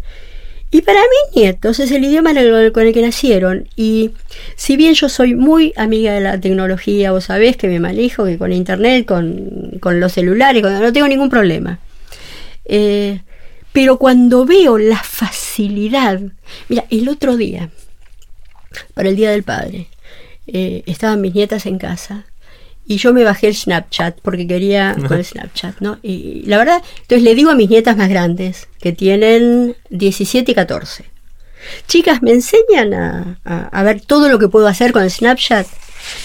Y 0.71 0.81
para 0.81 0.99
mis 0.99 1.35
nietos 1.35 1.79
es 1.79 1.91
el 1.91 2.03
idioma 2.03 2.31
con 2.71 2.85
el 2.87 2.93
que 2.93 3.01
nacieron. 3.01 3.67
Y 3.75 4.11
si 4.55 4.75
bien 4.75 4.93
yo 4.95 5.07
soy 5.09 5.35
muy 5.35 5.71
amiga 5.75 6.13
de 6.13 6.21
la 6.21 6.39
tecnología, 6.39 7.11
vos 7.11 7.25
sabés 7.25 7.57
que 7.57 7.67
me 7.67 7.79
manejo, 7.79 8.25
que 8.25 8.37
con 8.39 8.51
internet, 8.51 9.05
con, 9.05 9.77
con 9.79 9.99
los 9.99 10.13
celulares, 10.13 10.61
con- 10.63 10.79
no 10.79 10.93
tengo 10.93 11.07
ningún 11.07 11.29
problema. 11.29 11.79
Eh, 12.65 13.21
pero 13.71 13.97
cuando 13.97 14.45
veo 14.45 14.77
la 14.79 15.01
facilidad, 15.03 16.21
mira, 16.69 16.85
el 16.89 17.07
otro 17.09 17.37
día, 17.37 17.69
para 18.93 19.09
el 19.09 19.15
Día 19.15 19.31
del 19.31 19.43
Padre, 19.43 19.87
eh, 20.47 20.83
estaban 20.85 21.21
mis 21.21 21.33
nietas 21.35 21.65
en 21.65 21.77
casa 21.77 22.25
y 22.87 22.97
yo 22.97 23.13
me 23.13 23.23
bajé 23.23 23.47
el 23.47 23.55
Snapchat 23.55 24.19
porque 24.21 24.47
quería 24.47 24.95
con 25.07 25.17
el 25.17 25.25
Snapchat, 25.25 25.79
¿no? 25.79 25.99
Y 26.01 26.43
la 26.47 26.57
verdad, 26.57 26.81
entonces 27.01 27.23
le 27.23 27.35
digo 27.35 27.51
a 27.51 27.55
mis 27.55 27.69
nietas 27.69 27.95
más 27.97 28.09
grandes, 28.09 28.67
que 28.81 28.91
tienen 28.93 29.75
17 29.91 30.51
y 30.51 30.55
14, 30.55 31.05
chicas, 31.87 32.21
¿me 32.21 32.31
enseñan 32.31 32.93
a, 32.93 33.39
a- 33.45 33.67
a 33.67 33.83
ver 33.83 34.01
todo 34.01 34.29
lo 34.29 34.39
que 34.39 34.47
puedo 34.47 34.67
hacer 34.67 34.91
con 34.91 35.03
el 35.03 35.11
Snapchat? 35.11 35.67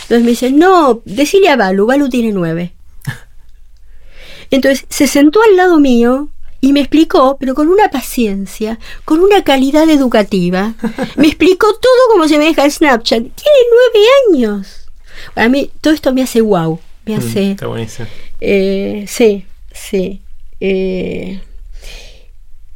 Entonces 0.03 0.23
me 0.25 0.31
dicen, 0.31 0.59
no, 0.59 1.03
decile 1.05 1.49
a 1.49 1.57
Balu, 1.57 1.85
Balu 1.87 2.09
tiene 2.09 2.31
9. 2.33 2.73
Entonces 4.51 4.87
se 4.89 5.07
sentó 5.07 5.43
al 5.43 5.57
lado 5.57 5.81
mío 5.81 6.29
y 6.65 6.73
me 6.73 6.81
explicó, 6.81 7.37
pero 7.39 7.55
con 7.55 7.69
una 7.69 7.91
paciencia, 7.91 8.79
con 9.05 9.21
una 9.21 9.45
calidad 9.45 9.89
educativa. 9.91 10.75
Me 11.17 11.27
explicó 11.27 11.67
todo 11.75 12.01
como 12.11 12.27
se 12.27 12.39
me 12.39 12.47
deja 12.47 12.65
el 12.65 12.73
Snapchat. 12.73 13.19
Tiene 13.21 13.59
nueve 13.71 14.07
años. 14.31 14.89
Para 15.35 15.49
mí 15.51 15.71
todo 15.83 15.93
esto 15.93 16.15
me 16.15 16.23
hace 16.23 16.41
wow. 16.41 16.81
Me 17.05 17.17
Mm, 17.17 17.19
hace... 17.19 17.51
Está 17.51 17.67
buenísimo. 17.67 18.09
Eh, 18.41 19.05
sí, 19.09 19.45
sí. 19.73 20.23
Eh, 20.61 21.43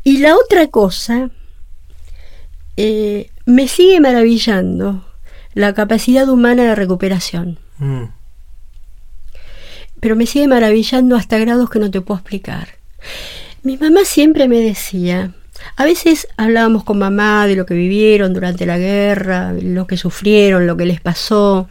y 0.05 0.19
la 0.19 0.37
otra 0.37 0.67
cosa, 0.67 1.31
eh, 2.77 3.31
me 3.47 3.69
sigue 3.69 4.01
maravillando 4.01 5.07
la 5.55 5.73
capacidad 5.73 6.29
humana 6.29 6.65
de 6.65 6.75
recuperación. 6.75 7.59
Mm. 7.79 8.05
pero 10.01 10.15
me 10.15 10.27
sigue 10.27 10.47
maravillando 10.47 11.17
hasta 11.17 11.39
grados 11.39 11.71
que 11.71 11.79
no 11.79 11.91
te 11.91 12.01
puedo 12.03 12.19
explicar. 12.21 12.69
Mi 13.69 13.77
mamá 13.77 14.07
siempre 14.07 14.49
me 14.49 14.61
decía, 14.61 15.35
a 15.77 15.85
veces 15.85 16.27
hablábamos 16.39 16.85
con 16.85 16.99
mamá 16.99 17.47
de 17.47 17.55
lo 17.55 17.67
que 17.67 17.75
vivieron 17.75 18.33
durante 18.33 18.65
la 18.65 18.79
guerra, 18.79 19.53
lo 19.53 19.87
que 19.87 19.99
sufrieron, 19.99 20.67
lo 20.67 20.79
que 20.79 20.87
les 20.87 21.03
pasó, 21.03 21.69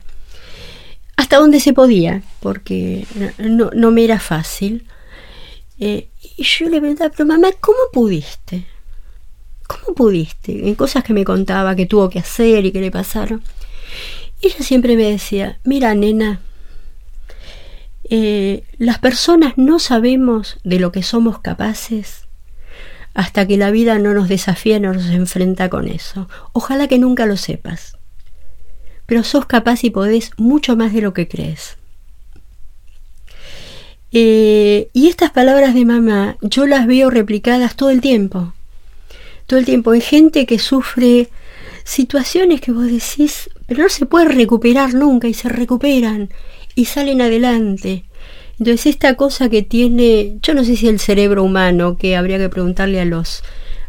hasta 1.15 1.37
donde 1.37 1.59
se 1.59 1.73
podía, 1.73 2.21
porque 2.39 3.07
no, 3.39 3.71
no 3.73 3.89
me 3.89 4.03
era 4.03 4.19
fácil. 4.19 4.85
Eh, 5.79 6.09
y 6.37 6.43
yo 6.43 6.69
le 6.69 6.79
preguntaba, 6.79 7.09
pero 7.09 7.25
mamá, 7.25 7.47
¿cómo 7.59 7.79
pudiste? 7.91 8.67
¿Cómo 9.65 9.95
pudiste? 9.95 10.67
En 10.67 10.75
cosas 10.75 11.03
que 11.03 11.13
me 11.13 11.25
contaba 11.25 11.75
que 11.75 11.87
tuvo 11.87 12.11
que 12.11 12.19
hacer 12.19 12.63
y 12.63 12.71
que 12.71 12.79
le 12.79 12.91
pasaron. 12.91 13.41
Ella 14.43 14.59
siempre 14.59 14.95
me 14.97 15.09
decía, 15.09 15.57
mira, 15.63 15.95
nena, 15.95 16.41
eh, 18.09 18.63
las 18.77 18.99
personas 18.99 19.53
no 19.57 19.79
sabemos 19.79 20.57
de 20.63 20.79
lo 20.79 20.91
que 20.91 21.03
somos 21.03 21.39
capaces 21.39 22.27
hasta 23.13 23.47
que 23.47 23.57
la 23.57 23.71
vida 23.71 23.97
no 23.97 24.13
nos 24.13 24.29
desafía, 24.29 24.79
no 24.79 24.93
nos 24.93 25.07
enfrenta 25.07 25.69
con 25.69 25.87
eso. 25.87 26.29
Ojalá 26.53 26.87
que 26.87 26.99
nunca 26.99 27.25
lo 27.25 27.35
sepas. 27.35 27.97
Pero 29.07 29.23
sos 29.23 29.47
capaz 29.47 29.83
y 29.83 29.89
podés 29.89 30.31
mucho 30.37 30.77
más 30.77 30.93
de 30.93 31.01
lo 31.01 31.13
que 31.15 31.27
crees. 31.27 31.77
Eh, 34.11 34.89
y 34.93 35.07
estas 35.07 35.31
palabras 35.31 35.73
de 35.73 35.83
mamá 35.83 36.37
yo 36.41 36.67
las 36.67 36.85
veo 36.85 37.09
replicadas 37.09 37.75
todo 37.75 37.89
el 37.89 38.01
tiempo. 38.01 38.53
Todo 39.47 39.59
el 39.59 39.65
tiempo 39.65 39.95
en 39.95 40.01
gente 40.01 40.45
que 40.45 40.59
sufre 40.59 41.29
situaciones 41.83 42.61
que 42.61 42.71
vos 42.71 42.85
decís, 42.85 43.49
pero 43.65 43.83
no 43.83 43.89
se 43.89 44.05
puede 44.05 44.27
recuperar 44.27 44.93
nunca 44.93 45.27
y 45.27 45.33
se 45.33 45.49
recuperan 45.49 46.29
y 46.77 46.85
salen 46.85 47.21
adelante. 47.21 48.05
Entonces 48.59 48.85
esta 48.85 49.15
cosa 49.15 49.49
que 49.49 49.63
tiene, 49.63 50.37
yo 50.43 50.53
no 50.53 50.63
sé 50.63 50.77
si 50.77 50.87
el 50.87 50.99
cerebro 50.99 51.43
humano, 51.43 51.97
que 51.97 52.15
habría 52.15 52.37
que 52.37 52.49
preguntarle 52.49 53.01
a 53.01 53.05
los 53.05 53.43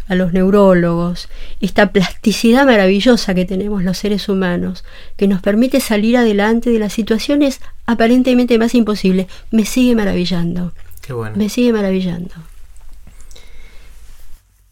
a 0.09 0.15
los 0.15 0.33
neurólogos, 0.33 1.29
esta 1.61 1.93
plasticidad 1.93 2.65
maravillosa 2.65 3.35
que 3.35 3.45
tenemos 3.45 3.85
los 3.85 3.99
seres 3.99 4.31
humanos, 4.31 4.83
que 5.19 5.29
nos 5.29 5.43
permite 5.43 5.81
salir 5.81 6.17
adelante 6.17 6.71
de 6.71 6.79
las 6.79 6.95
situaciones 6.95 7.61
aparentemente 7.85 8.59
más 8.59 8.75
imposibles, 8.75 9.27
me 9.51 9.67
sigue 9.67 9.95
maravillando, 9.95 10.73
Qué 11.03 11.13
bueno. 11.13 11.37
me 11.37 11.51
sigue 11.51 11.75
maravillando. 11.75 12.35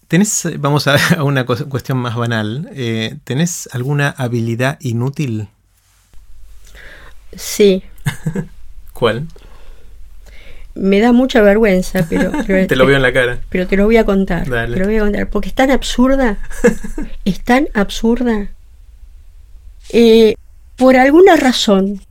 ¿Tenés, 0.09 0.49
vamos 0.59 0.87
a, 0.87 0.97
a 1.19 1.23
una 1.23 1.45
cuestión 1.45 1.99
más 1.99 2.17
banal, 2.17 2.71
eh, 2.73 3.19
¿tenés 3.25 3.69
alguna 3.73 4.09
habilidad 4.09 4.79
inútil? 4.81 5.49
Sí, 7.37 7.83
¿Cuál? 8.93 9.27
me 10.75 11.01
da 11.01 11.13
mucha 11.13 11.41
vergüenza, 11.41 12.07
pero, 12.09 12.31
pero- 12.47 12.67
Te 12.67 12.77
lo 12.77 12.85
veo 12.87 12.97
en 12.97 13.03
la 13.03 13.13
cara. 13.13 13.39
pero 13.49 13.67
te 13.67 13.77
lo 13.79 13.87
voy 13.87 13.97
a 13.97 14.05
contar. 14.05 14.47
Dale. 14.49 14.75
Te 14.75 14.81
lo 14.81 14.87
voy 14.87 14.97
a 14.97 15.01
contar. 15.01 15.31
Porque 15.31 15.49
es 15.49 15.55
tan 15.55 15.71
absurda. 15.71 16.37
es 17.25 17.41
tan 17.41 17.69
absurda. 17.73 18.49
Eh, 19.91 20.35
por 20.77 20.97
alguna 20.97 21.37
razón, 21.37 22.03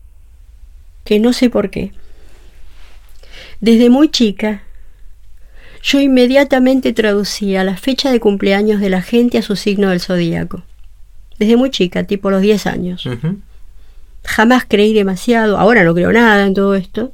que 1.04 1.20
no 1.20 1.32
sé 1.34 1.50
por 1.52 1.70
qué, 1.70 1.92
Desde 3.62 3.90
muy 3.92 4.10
chica, 4.10 4.64
yo 5.84 6.00
inmediatamente 6.00 6.94
traducía 6.94 7.64
la 7.64 7.78
fecha 7.78 8.12
de 8.12 8.20
cumpleaños 8.20 8.82
de 8.82 8.90
la 8.90 9.02
gente 9.04 9.38
a 9.38 9.42
su 9.44 9.56
signo 9.56 9.90
del 9.90 10.00
zodíaco. 10.02 10.64
Desde 11.38 11.58
muy 11.58 11.70
chica, 11.70 12.06
tipo 12.06 12.32
los 12.32 12.42
10 12.42 12.66
años. 12.66 13.08
Jamás 14.26 14.66
creí 14.68 14.94
demasiado, 14.94 15.58
ahora 15.58 15.84
no 15.84 15.94
creo 15.94 16.12
nada 16.12 16.46
en 16.46 16.54
todo 16.54 16.76
esto. 16.76 17.12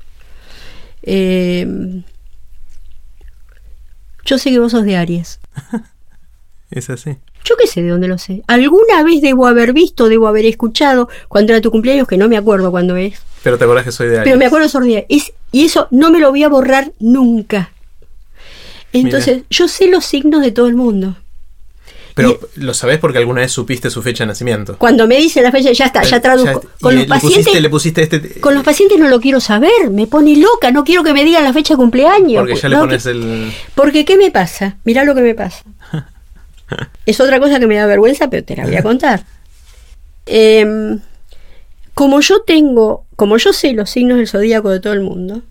Eh, 1.03 2.01
yo 4.25 4.37
sé 4.37 4.49
que 4.51 4.59
vos 4.59 4.71
sos 4.71 4.85
de 4.85 4.95
Aries. 4.97 5.39
Es 6.71 6.89
así. 6.89 7.17
Yo 7.43 7.57
qué 7.57 7.67
sé 7.67 7.81
de 7.81 7.89
dónde 7.89 8.07
lo 8.07 8.17
sé. 8.17 8.43
Alguna 8.47 9.03
vez 9.03 9.21
debo 9.21 9.45
haber 9.45 9.73
visto, 9.73 10.07
debo 10.07 10.29
haber 10.29 10.45
escuchado 10.45 11.09
cuando 11.27 11.51
era 11.51 11.59
tu 11.61 11.69
cumpleaños, 11.69 12.07
que 12.07 12.15
no 12.15 12.29
me 12.29 12.37
acuerdo 12.37 12.71
cuándo 12.71 12.95
es. 12.95 13.21
Pero 13.43 13.57
te 13.57 13.65
acordás 13.65 13.83
que 13.83 13.91
soy 13.91 14.07
de 14.07 14.19
Aries. 14.19 14.23
Pero 14.23 14.37
me 14.37 14.45
acuerdo. 14.45 14.67
Es- 15.09 15.33
y 15.51 15.65
eso 15.65 15.89
no 15.91 16.11
me 16.11 16.19
lo 16.21 16.29
voy 16.29 16.43
a 16.43 16.47
borrar 16.47 16.93
nunca. 16.99 17.71
Entonces, 18.93 19.35
Mira. 19.35 19.47
yo 19.49 19.67
sé 19.67 19.87
los 19.89 20.05
signos 20.05 20.41
de 20.41 20.53
todo 20.53 20.67
el 20.69 20.75
mundo. 20.75 21.17
Pero 22.13 22.39
lo 22.55 22.73
sabés 22.73 22.99
porque 22.99 23.17
alguna 23.17 23.41
vez 23.41 23.51
supiste 23.51 23.89
su 23.89 24.01
fecha 24.01 24.23
de 24.23 24.29
nacimiento. 24.29 24.77
Cuando 24.77 25.07
me 25.07 25.17
dicen 25.17 25.43
la 25.43 25.51
fecha, 25.51 25.71
ya 25.71 25.85
está, 25.85 26.03
ya 26.03 26.19
traduzco. 26.21 26.61
Ya- 26.61 26.69
con, 26.81 26.95
los 26.95 27.03
le 27.03 27.07
pacientes, 27.09 27.37
pusiste, 27.39 27.61
le 27.61 27.69
pusiste 27.69 28.01
este. 28.03 28.39
con 28.41 28.53
los 28.53 28.63
pacientes 28.63 28.99
no 28.99 29.07
lo 29.07 29.19
quiero 29.21 29.39
saber, 29.39 29.89
me 29.91 30.07
pone 30.07 30.35
loca, 30.35 30.71
no 30.71 30.83
quiero 30.83 31.03
que 31.03 31.13
me 31.13 31.23
digan 31.23 31.43
la 31.43 31.53
fecha 31.53 31.73
de 31.75 31.77
cumpleaños. 31.77 32.41
Porque 32.45 32.55
ya 32.59 32.69
le 32.69 32.75
No, 32.75 32.81
pones 32.81 33.03
que- 33.03 33.09
el. 33.11 33.53
Porque 33.75 34.05
¿qué 34.05 34.17
me 34.17 34.29
pasa? 34.31 34.77
Mirá 34.83 35.03
lo 35.05 35.15
que 35.15 35.21
me 35.21 35.35
pasa. 35.35 35.63
es 37.05 37.19
otra 37.19 37.39
cosa 37.39 37.59
que 37.59 37.67
me 37.67 37.75
da 37.75 37.85
vergüenza, 37.85 38.29
pero 38.29 38.43
te 38.43 38.55
la 38.55 38.65
voy 38.65 38.75
a 38.75 38.83
contar. 38.83 39.23
Em, 40.25 40.99
como 41.93 42.19
yo 42.21 42.41
tengo, 42.41 43.05
como 43.15 43.37
yo 43.37 43.53
sé 43.53 43.73
los 43.73 43.89
signos 43.89 44.17
del 44.17 44.27
zodíaco 44.27 44.69
de 44.69 44.79
todo 44.79 44.93
el 44.93 45.01
mundo, 45.01 45.41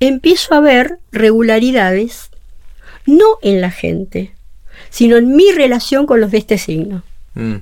empiezo 0.00 0.54
a 0.54 0.60
ver 0.60 0.98
regularidades, 1.12 2.30
no 3.06 3.24
en 3.42 3.60
la 3.60 3.70
gente, 3.70 4.32
sino 4.90 5.16
en 5.16 5.34
mi 5.34 5.50
relación 5.52 6.06
con 6.06 6.20
los 6.20 6.30
de 6.30 6.38
este 6.38 6.58
signo. 6.58 7.02
Mm. 7.34 7.56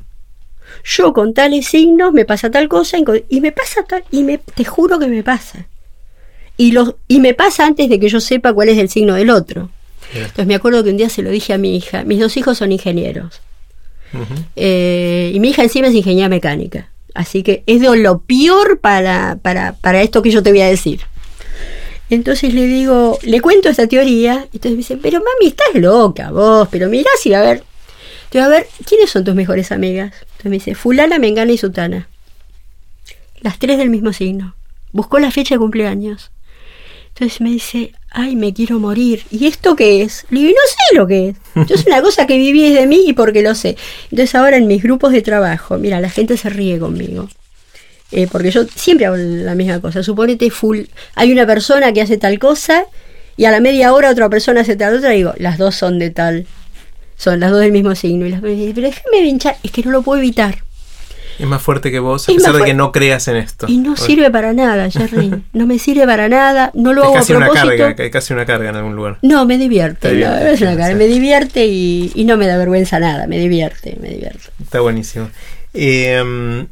Yo 0.85 1.13
con 1.13 1.35
tales 1.35 1.67
signos 1.67 2.13
me 2.13 2.25
pasa 2.25 2.51
tal 2.51 2.69
cosa 2.69 2.99
y 3.29 3.41
me 3.41 3.53
pasa 3.53 3.83
tal, 3.85 4.05
y 4.11 4.23
me, 4.23 4.39
te 4.39 4.65
juro 4.65 4.99
que 4.99 5.07
me 5.07 5.23
pasa. 5.23 5.67
Y, 6.57 6.73
los, 6.73 6.95
y 7.09 7.21
me 7.21 7.35
pasa 7.35 7.67
antes 7.67 7.89
de 7.89 8.01
que 8.01 8.09
yo 8.09 8.21
sepa 8.21 8.53
cuál 8.53 8.69
es 8.69 8.79
el 8.79 8.89
signo 8.89 9.15
del 9.15 9.31
otro. 9.31 9.71
Entonces 10.15 10.47
me 10.47 10.55
acuerdo 10.55 10.85
que 10.85 10.91
un 10.91 10.97
día 10.97 11.09
se 11.09 11.23
lo 11.23 11.31
dije 11.31 11.53
a 11.53 11.59
mi 11.59 11.77
hija. 11.77 12.05
Mis 12.05 12.21
dos 12.21 12.37
hijos 12.37 12.59
son 12.59 12.73
ingenieros. 12.73 13.41
Eh, 14.55 15.33
y 15.35 15.41
mi 15.41 15.51
hija 15.51 15.63
encima 15.63 15.89
es 15.89 15.95
ingeniera 15.95 16.29
mecánica. 16.29 16.91
Así 17.15 17.43
que 17.43 17.63
es 17.67 17.81
de 17.81 17.97
lo 17.97 18.21
peor 18.21 18.79
para, 18.79 19.39
para, 19.43 19.73
para 19.75 20.03
esto 20.03 20.23
que 20.23 20.31
yo 20.31 20.43
te 20.43 20.51
voy 20.51 20.61
a 20.61 20.69
decir. 20.69 21.01
Entonces 22.09 22.55
le 22.55 22.67
digo, 22.67 23.19
le 23.23 23.41
cuento 23.41 23.69
esta 23.69 23.87
teoría. 23.87 24.47
Entonces 24.53 24.73
me 24.73 24.77
dice, 24.79 24.97
pero 24.97 25.19
mami, 25.19 25.49
estás 25.49 25.75
loca 25.75 26.31
vos, 26.31 26.69
pero 26.71 26.89
mirá 26.89 27.11
si 27.21 27.35
a 27.35 27.43
ver. 27.43 27.65
Te 28.31 28.39
voy 28.39 28.47
a 28.47 28.49
ver, 28.49 28.67
¿quiénes 28.85 29.11
son 29.11 29.25
tus 29.25 29.35
mejores 29.35 29.73
amigas? 29.73 30.13
Entonces 30.23 30.47
me 30.47 30.57
dice, 30.57 30.75
fulana, 30.75 31.19
mengana 31.19 31.53
y 31.53 31.59
sutana. 31.59 32.09
Las 33.41 33.59
tres 33.59 33.79
del 33.79 33.91
mismo 33.91 34.13
signo. 34.13 34.55
Buscó 34.93 35.19
la 35.19 35.31
fecha 35.31 35.55
de 35.55 35.59
cumpleaños. 35.59 36.31
Entonces 37.09 37.41
me 37.41 37.51
dice, 37.51 37.93
ay, 38.11 38.37
me 38.37 38.53
quiero 38.53 38.79
morir. 38.79 39.23
¿Y 39.31 39.47
esto 39.47 39.75
qué 39.75 40.03
es? 40.03 40.27
Le 40.31 40.41
digo, 40.41 40.53
no 40.53 40.71
sé 40.71 40.97
lo 40.97 41.07
que 41.07 41.29
es. 41.31 41.37
Yo 41.67 41.75
es 41.75 41.87
una 41.87 42.03
cosa 42.03 42.27
que 42.27 42.37
viví 42.37 42.73
de 42.73 42.87
mí 42.87 43.05
y 43.07 43.13
porque 43.15 43.43
lo 43.43 43.55
sé. 43.55 43.77
Entonces 44.11 44.35
ahora 44.35 44.59
en 44.59 44.67
mis 44.67 44.83
grupos 44.83 45.13
de 45.13 45.23
trabajo, 45.23 45.79
mira, 45.79 46.01
la 46.01 46.11
gente 46.11 46.37
se 46.37 46.51
ríe 46.51 46.79
conmigo. 46.79 47.29
Eh, 48.13 48.29
porque 48.31 48.51
yo 48.51 48.65
siempre 48.75 49.07
hago 49.07 49.17
la 49.17 49.55
misma 49.55 49.81
cosa. 49.81 50.03
Suponete 50.03 50.51
full, 50.51 50.81
hay 51.15 51.33
una 51.33 51.47
persona 51.47 51.93
que 51.93 52.03
hace 52.03 52.19
tal 52.19 52.39
cosa 52.39 52.85
y 53.37 53.45
a 53.47 53.51
la 53.51 53.61
media 53.61 53.93
hora 53.93 54.11
otra 54.11 54.29
persona 54.29 54.61
hace 54.61 54.77
tal 54.77 54.97
otra 54.97 55.13
y 55.15 55.19
digo, 55.19 55.35
las 55.39 55.59
dos 55.59 55.75
son 55.75 55.99
de 55.99 56.11
tal. 56.11 56.47
Son 57.17 57.41
las 57.41 57.51
dos 57.51 57.61
del 57.61 57.73
mismo 57.73 57.95
signo. 57.95 58.27
Y 58.27 58.31
las 58.31 58.41
pero 58.43 58.55
déjame 58.55 59.23
vinchar, 59.23 59.57
es 59.63 59.71
que 59.71 59.83
no 59.83 59.91
lo 59.91 60.03
puedo 60.03 60.21
evitar. 60.21 60.59
Es 61.39 61.47
más 61.47 61.61
fuerte 61.61 61.91
que 61.91 61.99
vos, 61.99 62.27
a 62.29 62.33
Es 62.33 62.39
pesar 62.39 62.55
de 62.57 62.65
que 62.65 62.73
no 62.73 62.93
creas 62.93 63.29
en 63.29 63.37
esto. 63.37 63.67
Y 63.69 63.77
no 63.79 63.93
Oye, 63.93 64.01
sirve 64.01 64.31
para 64.31 64.55
nada, 64.55 64.91
Jerry. 64.91 65.35
No 65.53 65.67
me 65.67 65.79
sirve 65.79 66.07
para 66.07 66.29
nada, 66.31 66.71
no 66.75 66.95
lo 66.95 67.03
Es 67.03 67.07
hago 67.09 67.15
casi 67.17 67.33
a 67.35 67.37
una 67.37 67.47
propósito. 67.47 67.77
carga, 67.77 67.97
que- 67.97 68.11
casi 68.11 68.33
una 68.33 68.47
carga 68.47 68.71
en 68.71 68.77
algún 68.77 68.97
lugar. 68.97 69.19
No, 69.23 69.45
me 69.45 69.59
divierte. 69.59 70.09
No, 70.09 70.15
divierte, 70.15 70.45
no 70.45 70.51
es 70.51 70.61
una 70.63 70.89
sí. 70.89 70.95
me 70.95 71.07
divierte 71.07 71.67
y, 71.67 72.11
y 72.15 72.25
no 72.25 72.37
me 72.39 72.47
da 72.47 72.57
vergüenza 72.57 72.99
nada, 73.01 73.27
me 73.27 73.39
divierte, 73.39 73.99
me 74.01 74.09
divierte. 74.11 74.45
Está 74.63 74.81
buenísimo. 74.81 75.29
Eh, 75.75 76.67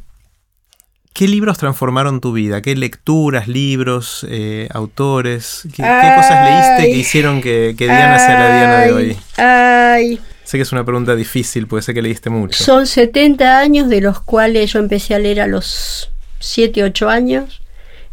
¿Qué 1.15 1.29
libros 1.29 1.57
transformaron 1.57 2.19
tu 2.19 2.33
vida? 2.33 2.61
¿Qué 2.61 2.75
lecturas, 2.75 3.47
libros, 3.47 4.27
eh, 4.29 4.67
autores? 4.73 5.61
¿Qué, 5.63 5.81
qué 5.81 6.13
cosas 6.17 6.43
leíste 6.77 6.91
que 6.93 6.99
hicieron 6.99 7.41
que, 7.41 7.73
que 7.77 7.85
Diana 7.85 8.19
sea 8.19 8.37
la 8.37 8.57
Diana 8.57 8.79
de 8.81 8.91
hoy? 8.91 9.17
Ay, 9.37 10.19
Sé 10.43 10.57
que 10.57 10.63
es 10.63 10.73
una 10.73 10.83
pregunta 10.83 11.15
difícil, 11.15 11.67
puede 11.67 11.83
ser 11.83 11.95
que 11.95 12.01
leíste 12.01 12.29
mucho. 12.29 12.61
son 12.61 12.85
70 12.85 13.57
años 13.59 13.87
de 13.87 14.01
los 14.01 14.19
cuales 14.19 14.73
yo 14.73 14.79
empecé 14.79 15.15
a 15.15 15.19
leer 15.19 15.39
a 15.39 15.47
los 15.47 16.11
7, 16.39 16.83
8 16.83 17.09
años. 17.09 17.61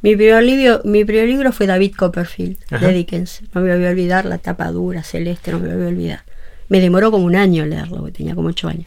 Mi 0.01 0.15
primer 0.15 0.45
libro, 0.45 0.81
mi 0.85 1.05
primer 1.05 1.29
libro 1.29 1.51
fue 1.51 1.67
David 1.67 1.95
Copperfield, 1.97 2.57
Ajá. 2.71 2.87
de 2.87 2.93
Dickens. 2.95 3.41
No 3.53 3.63
me 3.63 3.77
voy 3.77 3.85
a 3.85 3.91
olvidar 3.91 4.27
la 4.27 4.39
tapa 4.39 4.69
dura, 4.71 5.03
celeste, 5.03 5.51
no 5.51 5.59
me 5.59 5.75
voy 5.75 5.87
a 5.87 5.89
olvidar. 5.89 6.21
Me 6.69 6.79
demoró 6.79 7.11
como 7.11 7.25
un 7.27 7.35
año 7.35 7.67
leerlo, 7.67 7.97
porque 7.97 8.13
tenía 8.13 8.37
como 8.37 8.47
8 8.49 8.69
años. 8.69 8.87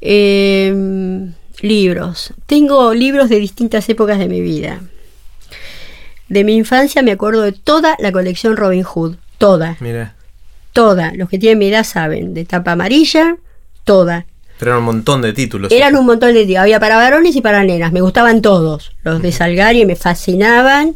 Eh, 0.00 1.30
libros. 1.62 2.34
Tengo 2.46 2.92
libros 2.92 3.28
de 3.28 3.36
distintas 3.36 3.88
épocas 3.88 4.18
de 4.18 4.28
mi 4.28 4.40
vida. 4.40 4.80
De 6.28 6.44
mi 6.44 6.56
infancia 6.56 7.02
me 7.02 7.12
acuerdo 7.12 7.42
de 7.42 7.52
toda 7.52 7.96
la 7.98 8.12
colección 8.12 8.56
Robin 8.56 8.82
Hood. 8.82 9.16
Toda, 9.38 9.76
Mira, 9.80 10.14
toda. 10.72 11.12
Los 11.14 11.28
que 11.28 11.38
tienen 11.38 11.58
mi 11.58 11.66
edad 11.68 11.84
saben. 11.84 12.34
De 12.34 12.44
tapa 12.44 12.72
amarilla, 12.72 13.36
toda. 13.84 14.26
pero 14.58 14.72
eran 14.72 14.80
un 14.80 14.86
montón 14.86 15.22
de 15.22 15.32
títulos. 15.32 15.72
Eran 15.72 15.96
un 15.96 16.06
montón 16.06 16.32
de 16.34 16.46
tíos. 16.46 16.60
Había 16.60 16.78
para 16.78 16.96
varones 16.96 17.34
y 17.34 17.40
para 17.40 17.64
nenas. 17.64 17.92
Me 17.92 18.00
gustaban 18.00 18.40
todos. 18.42 18.92
Los 19.02 19.20
de 19.22 19.32
Salgari 19.32 19.84
me 19.84 19.96
fascinaban. 19.96 20.94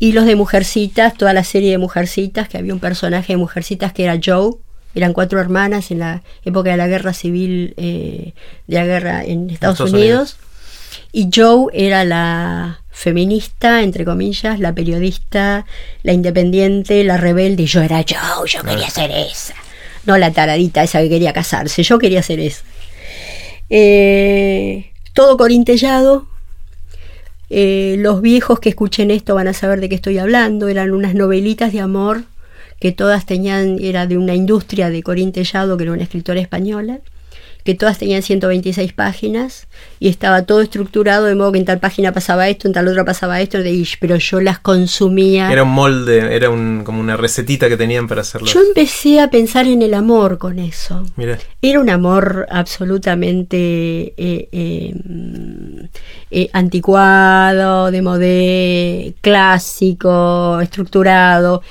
Y 0.00 0.12
los 0.12 0.26
de 0.26 0.36
Mujercitas, 0.36 1.14
toda 1.14 1.32
la 1.32 1.42
serie 1.44 1.72
de 1.72 1.78
Mujercitas, 1.78 2.48
que 2.48 2.56
había 2.58 2.72
un 2.72 2.78
personaje 2.80 3.32
de 3.32 3.36
Mujercitas 3.36 3.92
que 3.92 4.04
era 4.04 4.18
Joe. 4.24 4.52
Eran 4.98 5.12
cuatro 5.12 5.40
hermanas 5.40 5.92
en 5.92 6.00
la 6.00 6.24
época 6.44 6.72
de 6.72 6.76
la 6.76 6.88
guerra 6.88 7.12
civil, 7.12 7.72
eh, 7.76 8.32
de 8.66 8.74
la 8.74 8.84
guerra 8.84 9.24
en 9.24 9.48
Estados, 9.48 9.74
Estados 9.74 9.92
Unidos. 9.92 10.36
Y 11.12 11.30
Joe 11.32 11.68
era 11.72 12.04
la 12.04 12.80
feminista, 12.90 13.84
entre 13.84 14.04
comillas, 14.04 14.58
la 14.58 14.74
periodista, 14.74 15.66
la 16.02 16.12
independiente, 16.12 17.04
la 17.04 17.16
rebelde. 17.16 17.62
Y 17.62 17.66
yo 17.66 17.80
era 17.80 17.98
Joe, 17.98 18.48
yo 18.48 18.64
quería 18.64 18.90
ser 18.90 19.12
esa. 19.12 19.54
No 20.04 20.18
la 20.18 20.32
taradita 20.32 20.82
esa 20.82 21.00
que 21.00 21.08
quería 21.08 21.32
casarse, 21.32 21.84
yo 21.84 22.00
quería 22.00 22.24
ser 22.24 22.40
esa. 22.40 22.64
Eh, 23.70 24.90
todo 25.12 25.36
corintellado. 25.36 26.26
Eh, 27.50 27.94
los 28.00 28.20
viejos 28.20 28.58
que 28.58 28.70
escuchen 28.70 29.12
esto 29.12 29.36
van 29.36 29.46
a 29.46 29.52
saber 29.52 29.78
de 29.78 29.88
qué 29.88 29.94
estoy 29.94 30.18
hablando. 30.18 30.66
Eran 30.66 30.90
unas 30.90 31.14
novelitas 31.14 31.72
de 31.72 31.78
amor 31.78 32.24
que 32.80 32.92
todas 32.92 33.26
tenían, 33.26 33.78
era 33.80 34.06
de 34.06 34.16
una 34.16 34.34
industria 34.34 34.90
de 34.90 35.02
corintellado, 35.02 35.76
que 35.76 35.84
era 35.84 35.92
una 35.92 36.02
escritora 36.02 36.40
española, 36.40 37.00
que 37.68 37.74
todas 37.74 37.98
tenían 37.98 38.22
126 38.22 38.94
páginas 38.94 39.66
y 40.00 40.08
estaba 40.08 40.44
todo 40.46 40.62
estructurado 40.62 41.26
de 41.26 41.34
modo 41.34 41.52
que 41.52 41.58
en 41.58 41.66
tal 41.66 41.78
página 41.80 42.12
pasaba 42.12 42.48
esto, 42.48 42.66
en 42.66 42.72
tal 42.72 42.88
otra 42.88 43.04
pasaba 43.04 43.42
esto, 43.42 43.58
de, 43.58 43.86
pero 44.00 44.16
yo 44.16 44.40
las 44.40 44.58
consumía. 44.58 45.52
Era 45.52 45.64
un 45.64 45.72
molde, 45.72 46.34
era 46.34 46.48
un, 46.48 46.82
como 46.82 47.00
una 47.00 47.18
recetita 47.18 47.68
que 47.68 47.76
tenían 47.76 48.08
para 48.08 48.22
hacerlo. 48.22 48.46
Yo 48.46 48.62
empecé 48.62 49.20
a 49.20 49.28
pensar 49.28 49.66
en 49.66 49.82
el 49.82 49.92
amor 49.92 50.38
con 50.38 50.58
eso. 50.58 51.04
Era 51.60 51.80
un 51.80 51.90
amor 51.90 52.46
absolutamente 52.50 54.14
eh, 54.16 54.48
eh, 54.50 54.94
mm, 55.04 55.84
eh, 56.30 56.50
anticuado, 56.54 57.90
de 57.90 58.00
modé, 58.00 59.14
clásico, 59.20 60.58
estructurado. 60.62 61.62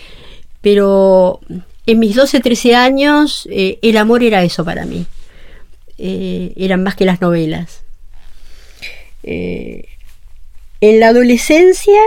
Pero 0.70 1.40
en 1.86 2.00
mis 2.00 2.14
12, 2.14 2.42
13 2.42 2.76
años 2.76 3.48
eh, 3.50 3.80
el 3.82 3.96
amor 3.96 4.22
era 4.22 4.44
eso 4.44 4.66
para 4.66 4.86
mí. 4.86 5.06
Eh, 5.98 6.52
eran 6.58 6.84
más 6.84 6.98
que 6.98 7.06
las 7.06 7.22
novelas. 7.22 7.84
Eh, 9.24 9.86
en 10.82 11.00
la 11.00 11.08
adolescencia 11.08 12.02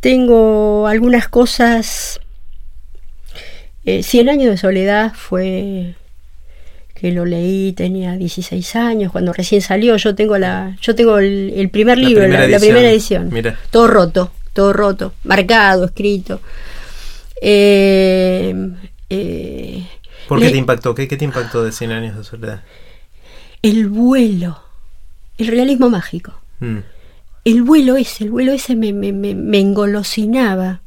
tengo 0.00 0.86
algunas 0.88 1.28
cosas 1.28 2.20
Cien 4.02 4.28
años 4.28 4.50
de 4.50 4.58
soledad 4.58 5.14
fue 5.14 5.94
que 6.94 7.10
lo 7.10 7.24
leí, 7.24 7.72
tenía 7.72 8.16
16 8.16 8.76
años, 8.76 9.12
cuando 9.12 9.32
recién 9.32 9.62
salió, 9.62 9.96
yo 9.96 10.14
tengo 10.14 10.36
la, 10.36 10.76
yo 10.82 10.94
tengo 10.94 11.18
el, 11.18 11.54
el 11.56 11.70
primer 11.70 11.96
La 11.96 12.06
libro, 12.06 12.24
primera 12.24 12.46
la, 12.46 12.58
primera 12.58 12.90
edición. 12.90 13.30
Mira. 13.32 13.58
Todo 13.70 13.86
roto, 13.86 14.30
todo 14.58 14.72
roto, 14.72 15.12
marcado, 15.22 15.84
escrito. 15.84 16.40
Eh, 17.40 18.54
eh, 19.08 19.86
¿por 20.26 20.40
qué 20.40 20.46
le- 20.46 20.50
te 20.50 20.56
impactó? 20.58 20.96
¿Qué, 20.96 21.06
qué 21.06 21.16
te 21.16 21.24
impactó 21.24 21.62
de 21.62 21.70
100 21.70 21.92
años 21.92 22.16
de 22.16 22.24
soledad? 22.24 22.62
el 23.62 23.86
vuelo, 23.88 24.60
el 25.36 25.46
realismo 25.48 25.90
mágico. 25.90 26.32
Mm, 26.60 26.78
el 27.44 27.62
vuelo 27.62 27.96
ese, 27.96 28.24
el 28.24 28.30
vuelo 28.30 28.50
ese 28.52 28.74
me, 28.74 28.92
me, 28.92 29.12
me, 29.12 29.34
me 29.36 29.60
engolosinaba. 29.60 30.80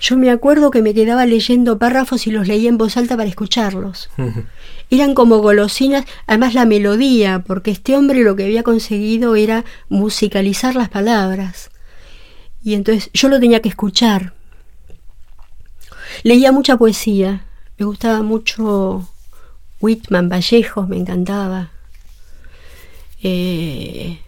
Yo 0.00 0.16
me 0.16 0.30
acuerdo 0.30 0.70
que 0.70 0.80
me 0.82 0.92
quedaba 0.94 1.24
leyendo 1.26 1.78
párrafos 1.78 2.26
y 2.26 2.30
los 2.30 2.46
leía 2.48 2.68
en 2.70 2.78
voz 2.78 2.96
alta 2.96 3.16
para 3.18 3.28
escucharlos. 3.28 4.08
Eran 4.90 5.14
como 5.14 5.38
golosinas, 5.38 6.04
además 6.26 6.52
la 6.54 6.64
melodía, 6.66 7.42
porque 7.46 7.70
este 7.70 7.96
hombre 7.96 8.22
lo 8.22 8.34
que 8.36 8.44
había 8.44 8.62
conseguido 8.62 9.36
era 9.36 9.64
musicalizar 9.90 10.74
las 10.74 10.88
palabras. 10.90 11.70
Y 12.62 12.74
entonces 12.74 13.10
yo 13.12 13.28
lo 13.28 13.40
tenía 13.40 13.60
que 13.60 13.68
escuchar. 13.68 14.32
Leía 16.22 16.52
mucha 16.52 16.76
poesía, 16.76 17.44
me 17.78 17.86
gustaba 17.86 18.22
mucho 18.22 19.08
Whitman, 19.80 20.28
Vallejos, 20.28 20.88
me 20.88 20.96
encantaba. 20.96 21.70
Eh, 23.22 24.18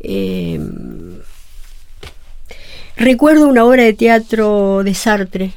eh, 0.00 0.60
recuerdo 2.96 3.48
una 3.48 3.64
obra 3.64 3.84
de 3.84 3.92
teatro 3.92 4.82
de 4.84 4.94
Sartre 4.94 5.54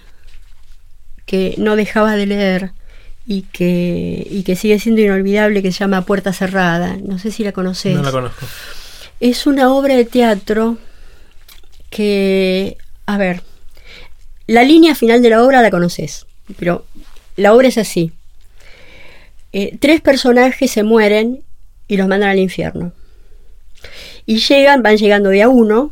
que 1.26 1.56
no 1.58 1.76
dejaba 1.76 2.16
de 2.16 2.26
leer 2.26 2.72
y 3.26 3.42
que, 3.44 4.26
y 4.30 4.44
que 4.44 4.56
sigue 4.56 4.80
siendo 4.80 5.02
inolvidable, 5.02 5.62
que 5.62 5.72
se 5.72 5.80
llama 5.80 6.06
Puerta 6.06 6.34
Cerrada. 6.34 6.98
No 7.04 7.20
sé 7.20 7.32
si 7.32 7.44
la 7.44 7.52
conoces. 7.52 7.96
No 7.96 8.04
la 8.04 8.12
conozco. 8.12 8.46
Es 9.20 9.48
una 9.48 9.72
obra 9.74 9.96
de 9.96 10.06
teatro 10.06 10.78
que, 11.98 12.78
a 13.08 13.18
ver, 13.18 13.42
la 14.46 14.62
línea 14.62 14.94
final 14.94 15.24
de 15.24 15.32
la 15.32 15.44
obra 15.44 15.64
la 15.64 15.72
conoces, 15.72 16.28
pero 16.60 16.86
la 17.38 17.56
obra 17.56 17.70
es 17.70 17.80
así. 17.80 18.12
Eh, 19.52 19.76
tres 19.80 20.02
personajes 20.02 20.70
se 20.70 20.84
mueren 20.84 21.42
y 21.88 21.98
los 21.98 22.08
mandan 22.08 22.30
al 22.30 22.38
infierno. 22.38 22.92
Y 24.28 24.38
llegan, 24.38 24.84
van 24.84 24.98
llegando 24.98 25.32
de 25.32 25.42
a 25.42 25.50
uno, 25.50 25.92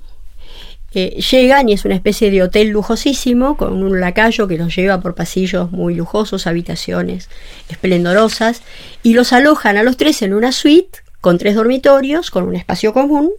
eh, 0.94 1.20
llegan 1.32 1.70
y 1.70 1.74
es 1.74 1.86
una 1.86 1.96
especie 1.96 2.30
de 2.30 2.44
hotel 2.44 2.70
lujosísimo 2.70 3.58
con 3.58 3.82
un 3.82 4.00
lacayo 4.00 4.48
que 4.48 4.60
los 4.60 4.76
lleva 4.76 5.02
por 5.02 5.16
pasillos 5.16 5.72
muy 5.72 5.96
lujosos, 5.96 6.46
habitaciones 6.46 7.30
esplendorosas, 7.68 8.62
y 9.02 9.16
los 9.16 9.34
alojan 9.34 9.78
a 9.78 9.82
los 9.82 9.98
tres 9.98 10.22
en 10.22 10.36
una 10.36 10.52
suite 10.52 11.00
con 11.20 11.40
tres 11.40 11.56
dormitorios, 11.56 12.30
con 12.30 12.44
un 12.44 12.56
espacio 12.56 12.94
común, 12.94 13.32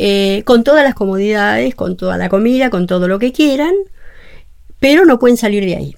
eh, 0.00 0.42
con 0.44 0.62
todas 0.62 0.84
las 0.84 0.94
comodidades, 0.94 1.74
con 1.74 1.96
toda 1.96 2.16
la 2.16 2.28
comida, 2.28 2.70
con 2.70 2.86
todo 2.86 3.08
lo 3.08 3.18
que 3.18 3.32
quieran, 3.32 3.72
pero 4.78 5.04
no 5.04 5.18
pueden 5.18 5.36
salir 5.36 5.64
de 5.64 5.74
ahí. 5.76 5.96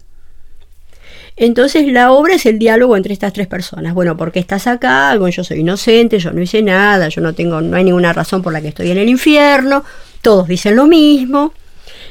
Entonces 1.37 1.87
la 1.93 2.11
obra 2.11 2.35
es 2.35 2.47
el 2.47 2.59
diálogo 2.59 2.97
entre 2.97 3.13
estas 3.13 3.35
tres 3.35 3.47
personas. 3.47 3.93
Bueno, 3.93 4.17
¿por 4.17 4.33
qué 4.33 4.39
estás 4.39 4.67
acá? 4.67 5.15
Bueno, 5.19 5.29
yo 5.29 5.45
soy 5.45 5.61
inocente, 5.61 6.19
yo 6.19 6.33
no 6.33 6.41
hice 6.41 6.63
nada, 6.63 7.11
yo 7.11 7.21
no 7.21 7.35
tengo, 7.35 7.61
no 7.61 7.77
hay 7.77 7.85
ninguna 7.85 8.15
razón 8.15 8.41
por 8.41 8.55
la 8.55 8.63
que 8.63 8.69
estoy 8.69 8.91
en 8.91 8.97
el 8.97 9.09
infierno. 9.11 9.85
Todos 10.23 10.49
dicen 10.49 10.77
lo 10.77 10.87
mismo, 10.87 11.53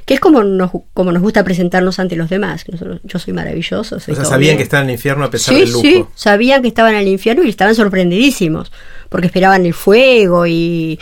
que 0.06 0.14
es 0.14 0.20
como 0.20 0.44
nos, 0.44 0.72
como 0.94 1.12
nos 1.12 1.22
gusta 1.22 1.44
presentarnos 1.44 2.00
ante 2.00 2.16
los 2.16 2.30
demás. 2.30 2.66
yo 3.04 3.20
soy 3.20 3.34
maravilloso. 3.34 4.00
Soy 4.00 4.14
o 4.14 4.16
sea, 4.16 4.26
sabían 4.26 4.58
que 4.58 4.64
estaban 4.64 4.86
en 4.86 4.90
el 4.90 4.96
infierno 4.96 5.26
a 5.26 5.30
pesar 5.30 5.56
del 5.56 5.72
lujo. 5.72 5.82
Sí, 5.82 6.06
sabían 6.16 6.62
que 6.62 6.68
estaban 6.68 6.94
en 6.94 7.02
el 7.02 7.08
infierno 7.08 7.44
y 7.44 7.50
estaban 7.50 7.76
sorprendidísimo 7.76 8.64
porque 9.10 9.28
esperaban 9.28 9.66
el 9.66 9.74
fuego 9.74 10.46
y, 10.48 11.00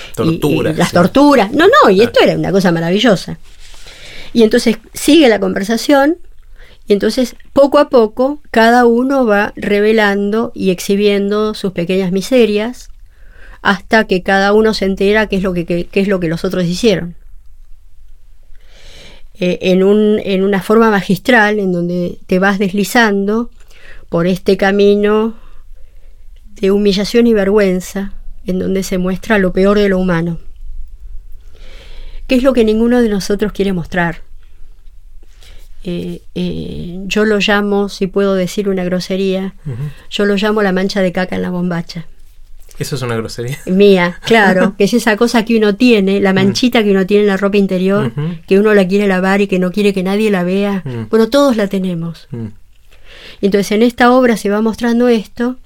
las 0.75 0.91
torturas. 0.91 1.51
No, 1.51 1.65
no, 1.67 1.89
y 1.89 2.01
esto 2.01 2.21
era 2.23 2.35
una 2.35 2.51
cosa 2.51 2.71
maravillosa. 2.71 3.37
Y 4.33 4.43
entonces 4.43 4.77
sigue 4.93 5.29
la 5.29 5.39
conversación 5.39 6.17
y 6.87 6.93
entonces 6.93 7.35
poco 7.53 7.79
a 7.79 7.89
poco 7.89 8.39
cada 8.49 8.85
uno 8.85 9.25
va 9.25 9.53
revelando 9.55 10.51
y 10.55 10.69
exhibiendo 10.71 11.53
sus 11.53 11.73
pequeñas 11.73 12.11
miserias 12.11 12.89
hasta 13.61 14.05
que 14.05 14.23
cada 14.23 14.53
uno 14.53 14.73
se 14.73 14.85
entera 14.85 15.27
qué 15.27 15.37
es 15.37 15.43
lo 15.43 15.53
que, 15.53 15.89
es 15.91 16.07
lo 16.07 16.19
que 16.19 16.29
los 16.29 16.45
otros 16.45 16.63
hicieron. 16.65 17.15
Eh, 19.39 19.59
en, 19.61 19.83
un, 19.83 20.19
en 20.23 20.43
una 20.43 20.61
forma 20.61 20.89
magistral 20.89 21.59
en 21.59 21.71
donde 21.71 22.17
te 22.25 22.39
vas 22.39 22.57
deslizando 22.57 23.51
por 24.09 24.25
este 24.25 24.57
camino 24.57 25.35
de 26.59 26.71
humillación 26.71 27.27
y 27.27 27.33
vergüenza, 27.33 28.13
en 28.45 28.57
donde 28.57 28.81
se 28.81 28.97
muestra 28.97 29.37
lo 29.37 29.53
peor 29.53 29.77
de 29.77 29.89
lo 29.89 29.99
humano. 29.99 30.39
¿Qué 32.27 32.35
es 32.35 32.43
lo 32.43 32.53
que 32.53 32.65
ninguno 32.65 33.01
de 33.01 33.09
nosotros 33.09 33.51
quiere 33.51 33.73
mostrar? 33.73 34.21
Eh, 35.83 36.21
eh, 36.33 36.99
yo 37.05 37.23
lo 37.23 37.37
llamo, 37.37 37.89
si 37.89 38.07
puedo 38.07 38.33
decir 38.33 38.67
una 38.67 38.83
grosería, 38.83 39.53
yo 40.09 40.25
lo 40.25 40.35
llamo 40.35 40.63
la 40.63 40.71
mancha 40.71 41.01
de 41.01 41.11
caca 41.11 41.35
en 41.35 41.43
la 41.43 41.51
bombacha. 41.51 42.07
Eso 42.79 42.95
es 42.95 43.01
una 43.01 43.15
grosería. 43.15 43.57
Mía, 43.65 44.19
claro, 44.25 44.75
que 44.77 44.83
es 44.83 44.93
esa 44.93 45.17
cosa 45.17 45.45
que 45.45 45.57
uno 45.57 45.75
tiene, 45.75 46.19
la 46.19 46.33
manchita 46.33 46.83
que 46.83 46.91
uno 46.91 47.05
tiene 47.05 47.23
en 47.23 47.29
la 47.29 47.37
ropa 47.37 47.57
interior, 47.57 48.11
que 48.47 48.59
uno 48.59 48.73
la 48.73 48.87
quiere 48.87 49.07
lavar 49.07 49.41
y 49.41 49.47
que 49.47 49.59
no 49.59 49.71
quiere 49.71 49.93
que 49.93 50.03
nadie 50.03 50.29
la 50.29 50.43
vea. 50.43 50.83
Bueno, 51.09 51.29
todos 51.29 51.57
la 51.57 51.67
tenemos. 51.67 52.27
Entonces 53.41 53.71
en 53.71 53.83
esta 53.83 54.11
obra 54.11 54.37
se 54.37 54.49
va 54.49 54.61
mostrando 54.61 55.07
esto 55.07 55.57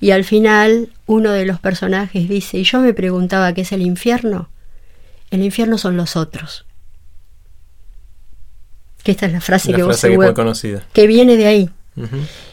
y 0.00 0.10
al 0.10 0.24
final 0.24 0.90
uno 1.06 1.32
de 1.32 1.46
los 1.46 1.58
personajes 1.60 2.28
dice, 2.28 2.58
y 2.58 2.64
yo 2.64 2.80
me 2.80 2.94
preguntaba 2.94 3.52
qué 3.54 3.62
es 3.62 3.72
el 3.72 3.82
infierno. 3.82 4.48
El 5.30 5.42
infierno 5.42 5.78
son 5.78 5.96
los 5.96 6.16
otros. 6.16 6.64
Que 9.02 9.12
esta 9.12 9.26
es 9.26 9.32
la 9.32 9.40
frase 9.40 9.72
que 9.72 9.84
frase 9.84 10.16
vos 10.16 10.26
que, 10.26 10.34
conocida. 10.34 10.84
que 10.92 11.06
viene 11.06 11.36
de 11.36 11.46
ahí. 11.46 11.70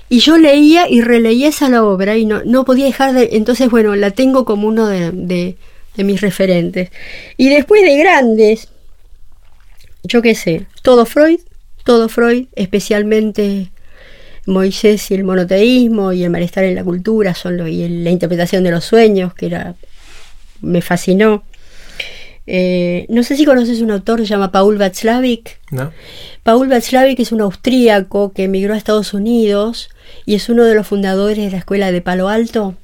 Y 0.08 0.20
yo 0.20 0.38
leía 0.38 0.88
y 0.90 1.02
releía 1.02 1.50
esa 1.50 1.84
obra 1.84 2.18
y 2.18 2.26
no, 2.26 2.44
no 2.46 2.64
podía 2.64 2.86
dejar 2.86 3.14
de... 3.14 3.30
Entonces, 3.34 3.70
bueno, 3.70 3.96
la 3.96 4.12
tengo 4.12 4.46
como 4.46 4.68
uno 4.68 4.88
de, 4.88 5.12
de, 5.12 5.58
de 5.96 6.04
mis 6.04 6.22
referentes. 6.22 6.92
Y 7.38 7.50
después 7.50 7.82
de 7.82 7.98
grandes, 7.98 8.70
yo 10.04 10.22
qué 10.22 10.36
sé, 10.36 10.68
todo 10.84 11.06
Freud, 11.06 11.40
todo 11.84 12.08
Freud, 12.10 12.48
especialmente 12.56 13.72
Moisés 14.46 15.10
y 15.10 15.16
el 15.16 15.24
monoteísmo 15.24 16.14
y 16.14 16.24
el 16.24 16.30
malestar 16.30 16.64
en 16.66 16.76
la 16.76 16.84
cultura 16.84 17.34
son 17.34 17.58
lo, 17.58 17.68
y 17.68 17.88
la 17.88 18.12
interpretación 18.12 18.64
de 18.64 18.72
los 18.72 18.86
sueños, 18.86 19.34
que 19.34 19.48
era 19.48 19.76
me 20.62 20.82
fascinó. 20.82 21.44
Eh, 22.48 23.06
no 23.10 23.24
sé 23.24 23.36
si 23.36 23.46
conoces 23.46 23.82
un 23.82 23.92
autor 23.92 24.20
que 24.20 24.26
se 24.26 24.30
llama 24.30 24.52
Paul 24.52 24.78
Václavic. 24.78 25.60
No. 25.72 25.92
Paul 26.44 26.68
Václavic 26.68 27.20
es 27.20 27.32
un 27.32 27.42
austríaco 27.42 28.34
que 28.34 28.44
emigró 28.44 28.74
a 28.74 28.78
Estados 28.78 29.14
Unidos 29.14 29.90
y 30.26 30.36
es 30.36 30.50
uno 30.50 30.64
de 30.64 30.76
los 30.76 30.88
fundadores 30.88 31.38
de 31.38 31.52
la 31.52 31.58
escuela 31.58 31.92
de 31.92 32.02
Palo 32.02 32.30
Alto, 32.30 32.76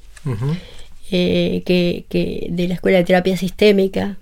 eh, 1.10 1.62
que, 1.64 2.04
que, 2.08 2.48
de 2.50 2.68
la 2.68 2.74
escuela 2.74 2.98
de 2.98 3.04
terapia 3.04 3.36
sistémica. 3.36 4.16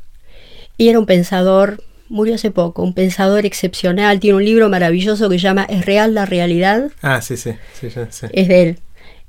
Y 0.76 0.88
era 0.88 0.98
un 0.98 1.06
pensador 1.06 1.82
murió 2.10 2.34
hace 2.34 2.50
poco, 2.50 2.82
un 2.82 2.92
pensador 2.92 3.46
excepcional, 3.46 4.20
tiene 4.20 4.36
un 4.36 4.44
libro 4.44 4.68
maravilloso 4.68 5.30
que 5.30 5.38
se 5.38 5.44
llama 5.44 5.64
¿Es 5.70 5.86
real 5.86 6.12
la 6.12 6.26
realidad? 6.26 6.90
Ah, 7.00 7.22
sí, 7.22 7.36
sí, 7.36 7.52
sí, 7.80 7.88
sí. 7.88 8.26
Es 8.32 8.48
de 8.48 8.62
él. 8.62 8.78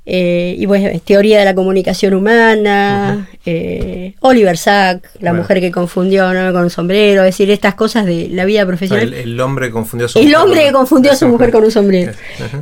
Eh, 0.04 0.56
y 0.58 0.66
bueno, 0.66 0.88
teoría 1.04 1.38
de 1.38 1.44
la 1.44 1.54
comunicación 1.54 2.14
humana, 2.14 3.28
eh, 3.46 4.14
Oliver 4.20 4.58
Sack, 4.58 5.08
la 5.20 5.32
mujer 5.32 5.60
que 5.60 5.70
confundió 5.70 6.26
con 6.52 6.64
un 6.64 6.70
sombrero, 6.70 7.22
es 7.22 7.26
decir, 7.26 7.50
estas 7.50 7.74
cosas 7.74 8.04
de 8.04 8.28
la 8.28 8.44
vida 8.44 8.66
profesional. 8.66 9.14
El, 9.14 9.40
hombre 9.40 9.70
confundió 9.70 10.06
a 10.06 10.08
su 10.08 10.18
el 10.18 10.26
mujer. 10.26 10.40
Hombre 10.40 10.64
que 10.64 10.72
confundió 10.72 11.12
a 11.12 11.16
su 11.16 11.28
mujer 11.28 11.52
con 11.52 11.62
un 11.62 11.70
sombrero. 11.70 12.12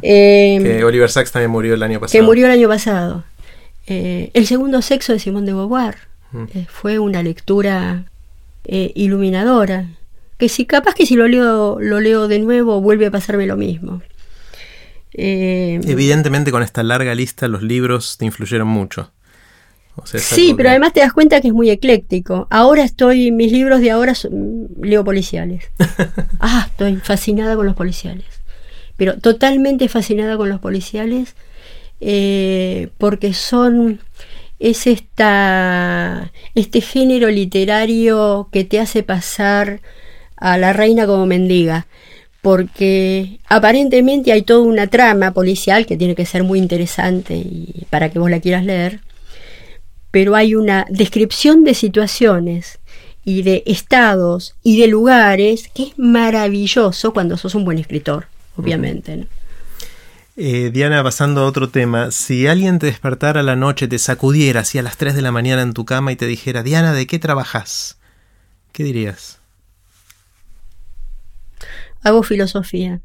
Eh, 0.02 0.60
que 0.62 0.84
Oliver 0.84 1.10
Sacks 1.10 1.32
también 1.32 1.50
murió 1.50 1.74
el 1.74 1.82
año 1.82 1.98
pasado. 1.98 2.18
Que 2.18 2.22
murió 2.22 2.46
el 2.46 2.52
año 2.52 2.68
pasado. 2.68 3.24
el 3.86 4.46
segundo 4.46 4.82
sexo 4.82 5.14
de 5.14 5.18
Simón 5.18 5.46
de 5.46 5.54
Beauvoir 5.54 5.96
fue 6.68 6.98
una 6.98 7.22
lectura 7.22 8.04
iluminadora 8.66 9.86
que 10.40 10.48
si 10.48 10.64
capaz 10.64 10.94
que 10.94 11.04
si 11.04 11.16
lo 11.16 11.28
leo, 11.28 11.78
lo 11.80 12.00
leo 12.00 12.26
de 12.26 12.38
nuevo 12.38 12.80
vuelve 12.80 13.06
a 13.06 13.10
pasarme 13.10 13.46
lo 13.46 13.56
mismo. 13.56 14.00
Eh, 15.14 15.80
Evidentemente 15.84 16.50
con 16.50 16.62
esta 16.62 16.82
larga 16.82 17.14
lista 17.14 17.48
los 17.48 17.62
libros 17.62 18.16
te 18.18 18.24
influyeron 18.24 18.68
mucho. 18.68 19.12
sí, 20.04 20.54
pero 20.56 20.70
además 20.70 20.92
te 20.92 21.00
das 21.00 21.12
cuenta 21.12 21.40
que 21.40 21.48
es 21.48 21.54
muy 21.54 21.70
ecléctico. 21.70 22.46
Ahora 22.50 22.84
estoy, 22.84 23.32
mis 23.32 23.52
libros 23.52 23.80
de 23.80 23.90
ahora 23.90 24.14
son, 24.14 24.68
leo 24.80 25.04
policiales. 25.04 25.64
ah, 26.40 26.66
estoy 26.70 26.96
fascinada 26.96 27.56
con 27.56 27.66
los 27.66 27.74
policiales. 27.74 28.26
Pero 28.96 29.18
totalmente 29.18 29.88
fascinada 29.88 30.36
con 30.36 30.48
los 30.48 30.60
policiales 30.60 31.34
eh, 32.00 32.88
porque 32.98 33.34
son 33.34 34.00
es 34.58 34.86
esta, 34.86 36.32
este 36.54 36.80
género 36.82 37.28
literario 37.28 38.48
que 38.52 38.64
te 38.64 38.78
hace 38.78 39.02
pasar 39.02 39.80
a 40.36 40.58
la 40.58 40.72
reina 40.72 41.06
como 41.06 41.26
mendiga, 41.26 41.86
porque 42.42 43.40
aparentemente 43.48 44.32
hay 44.32 44.42
toda 44.42 44.60
una 44.60 44.86
trama 44.86 45.32
policial 45.32 45.86
que 45.86 45.96
tiene 45.96 46.14
que 46.14 46.26
ser 46.26 46.44
muy 46.44 46.58
interesante 46.58 47.34
y 47.34 47.86
para 47.90 48.10
que 48.10 48.18
vos 48.18 48.30
la 48.30 48.40
quieras 48.40 48.64
leer, 48.64 49.00
pero 50.10 50.34
hay 50.34 50.54
una 50.54 50.86
descripción 50.88 51.64
de 51.64 51.74
situaciones 51.74 52.78
y 53.24 53.42
de 53.42 53.62
estados 53.66 54.54
y 54.62 54.80
de 54.80 54.88
lugares 54.88 55.70
que 55.74 55.84
es 55.84 55.98
maravilloso 55.98 57.12
cuando 57.12 57.36
sos 57.36 57.54
un 57.54 57.64
buen 57.64 57.78
escritor, 57.78 58.26
obviamente. 58.56 59.26
Eh, 60.36 60.70
Diana, 60.72 61.02
pasando 61.02 61.42
a 61.42 61.46
otro 61.46 61.68
tema, 61.68 62.10
si 62.10 62.46
alguien 62.46 62.78
te 62.78 62.86
despertara 62.86 63.40
a 63.40 63.42
la 63.42 63.56
noche, 63.56 63.88
te 63.88 63.98
sacudiera 63.98 64.60
así 64.60 64.78
a 64.78 64.82
las 64.82 64.96
3 64.96 65.14
de 65.14 65.22
la 65.22 65.32
mañana 65.32 65.60
en 65.60 65.74
tu 65.74 65.84
cama 65.84 66.12
y 66.12 66.16
te 66.16 66.26
dijera, 66.26 66.62
Diana, 66.62 66.94
¿de 66.94 67.06
qué 67.06 67.18
trabajas? 67.18 67.98
¿qué 68.72 68.84
dirías? 68.84 69.39
Hago 72.02 72.22
filosofía. 72.22 73.00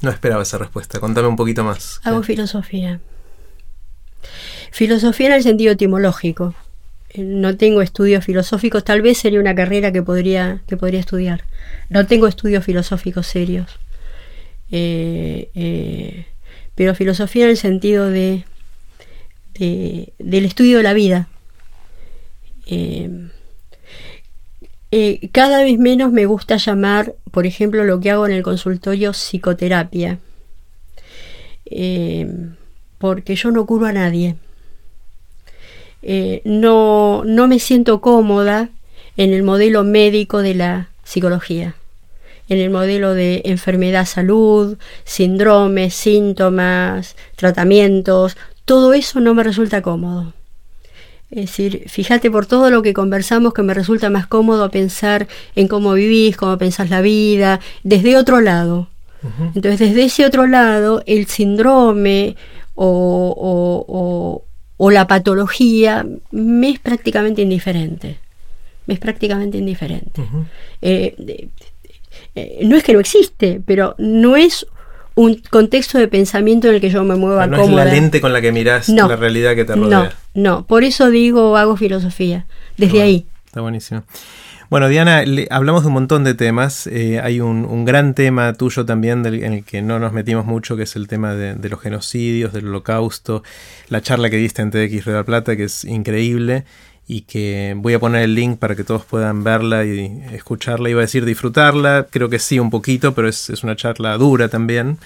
No 0.00 0.10
esperaba 0.10 0.42
esa 0.42 0.58
respuesta. 0.58 1.00
Contame 1.00 1.28
un 1.28 1.36
poquito 1.36 1.64
más. 1.64 2.00
Hago 2.04 2.22
filosofía. 2.22 3.00
Filosofía 4.70 5.28
en 5.28 5.32
el 5.34 5.42
sentido 5.42 5.72
etimológico. 5.72 6.54
Eh, 7.10 7.22
no 7.22 7.56
tengo 7.56 7.82
estudios 7.82 8.24
filosóficos, 8.24 8.84
tal 8.84 9.02
vez 9.02 9.18
sería 9.18 9.40
una 9.40 9.54
carrera 9.54 9.92
que 9.92 10.02
podría, 10.02 10.62
que 10.66 10.76
podría 10.76 11.00
estudiar. 11.00 11.44
No 11.88 12.06
tengo 12.06 12.26
estudios 12.26 12.64
filosóficos 12.64 13.26
serios. 13.26 13.78
Eh, 14.70 15.50
eh, 15.54 16.26
pero 16.74 16.94
filosofía 16.94 17.44
en 17.44 17.50
el 17.50 17.56
sentido 17.56 18.10
de, 18.10 18.44
del 19.54 20.44
estudio 20.44 20.76
de 20.76 20.82
la 20.82 20.92
vida. 20.92 21.28
Cada 25.32 25.62
vez 25.62 25.78
menos 25.78 26.12
me 26.12 26.26
gusta 26.26 26.56
llamar, 26.56 27.14
por 27.30 27.46
ejemplo, 27.46 27.84
lo 27.84 28.00
que 28.00 28.10
hago 28.10 28.26
en 28.26 28.32
el 28.32 28.42
consultorio 28.42 29.12
psicoterapia, 29.12 30.18
porque 32.98 33.36
yo 33.36 33.50
no 33.50 33.66
curo 33.66 33.86
a 33.86 33.92
nadie. 33.92 34.36
Eh, 36.02 36.42
no, 36.44 37.22
no 37.24 37.48
me 37.48 37.58
siento 37.58 38.00
cómoda 38.00 38.70
en 39.16 39.32
el 39.32 39.42
modelo 39.42 39.82
médico 39.82 40.42
de 40.42 40.54
la 40.54 40.90
psicología, 41.02 41.74
en 42.48 42.58
el 42.58 42.70
modelo 42.70 43.14
de 43.14 43.42
enfermedad-salud, 43.44 44.78
síndromes, 45.04 45.94
síntomas, 45.94 47.16
tratamientos, 47.34 48.36
todo 48.64 48.92
eso 48.92 49.20
no 49.20 49.34
me 49.34 49.42
resulta 49.42 49.82
cómodo. 49.82 50.34
Es 51.30 51.46
decir, 51.46 51.84
fíjate 51.88 52.30
por 52.30 52.46
todo 52.46 52.70
lo 52.70 52.82
que 52.82 52.94
conversamos 52.94 53.52
que 53.52 53.62
me 53.62 53.74
resulta 53.74 54.08
más 54.08 54.26
cómodo 54.26 54.70
pensar 54.70 55.28
en 55.56 55.68
cómo 55.68 55.92
vivís, 55.92 56.36
cómo 56.36 56.56
pensás 56.56 56.88
la 56.88 57.02
vida, 57.02 57.60
desde 57.82 58.16
otro 58.16 58.40
lado. 58.40 58.88
Entonces, 59.54 59.80
desde 59.80 60.04
ese 60.04 60.24
otro 60.24 60.46
lado, 60.46 61.02
el 61.06 61.26
síndrome 61.26 62.36
o, 62.76 64.44
o 64.78 64.90
la 64.90 65.06
patología 65.06 66.06
me 66.30 66.70
es 66.70 66.78
prácticamente 66.78 67.42
indiferente. 67.42 68.16
Me 68.86 68.94
es 68.94 69.00
prácticamente 69.00 69.58
indiferente. 69.58 70.22
Eh, 70.80 71.14
eh, 72.34 72.60
no 72.62 72.76
es 72.76 72.84
que 72.84 72.94
no 72.94 73.00
existe, 73.00 73.60
pero 73.66 73.94
no 73.98 74.36
es 74.36 74.66
un 75.16 75.42
contexto 75.50 75.98
de 75.98 76.06
pensamiento 76.06 76.68
en 76.68 76.76
el 76.76 76.80
que 76.80 76.90
yo 76.90 77.02
me 77.02 77.16
mueva 77.16 77.48
no 77.48 77.60
es 77.60 77.70
la 77.70 77.84
lente 77.84 78.20
con 78.20 78.32
la 78.32 78.40
que 78.40 78.52
miras 78.52 78.88
la 78.88 79.16
realidad 79.16 79.56
que 79.56 79.64
te 79.64 79.74
rodea. 79.74 80.04
No, 80.04 80.10
no, 80.38 80.64
por 80.66 80.84
eso 80.84 81.10
digo 81.10 81.56
hago 81.56 81.76
filosofía, 81.76 82.46
desde 82.76 83.02
ahí. 83.02 83.26
Está 83.46 83.60
buenísimo. 83.60 84.04
Bueno, 84.70 84.88
Diana, 84.88 85.24
hablamos 85.50 85.82
de 85.82 85.88
un 85.88 85.94
montón 85.94 86.22
de 86.24 86.34
temas. 86.34 86.86
Eh, 86.86 87.20
hay 87.20 87.40
un, 87.40 87.84
gran 87.84 88.14
tema 88.14 88.52
tuyo 88.52 88.84
también 88.84 89.26
en 89.26 89.52
el 89.52 89.64
que 89.64 89.82
no 89.82 89.98
nos 89.98 90.12
metimos 90.12 90.44
mucho, 90.44 90.76
que 90.76 90.82
es 90.82 90.94
el 90.94 91.08
tema 91.08 91.34
de, 91.34 91.68
los 91.68 91.80
genocidios, 91.80 92.52
del 92.52 92.68
holocausto. 92.68 93.42
La 93.88 94.00
charla 94.00 94.30
que 94.30 94.36
diste 94.36 94.62
en 94.62 94.70
TX 94.70 95.06
Red 95.06 95.24
Plata, 95.24 95.56
que 95.56 95.64
es 95.64 95.84
increíble 95.84 96.64
y 97.08 97.22
que 97.22 97.74
voy 97.78 97.94
a 97.94 97.98
poner 97.98 98.22
el 98.22 98.34
link 98.34 98.58
para 98.58 98.76
que 98.76 98.84
todos 98.84 99.04
puedan 99.06 99.42
verla 99.42 99.86
y 99.86 100.22
escucharla. 100.32 100.90
Iba 100.90 101.00
a 101.00 101.06
decir 101.06 101.24
disfrutarla, 101.24 102.06
creo 102.10 102.28
que 102.28 102.38
sí 102.38 102.60
un 102.60 102.70
poquito, 102.70 103.14
pero 103.14 103.28
es, 103.28 103.48
es 103.50 103.64
una 103.64 103.74
charla 103.74 104.18
dura 104.18 104.48
también. 104.48 104.98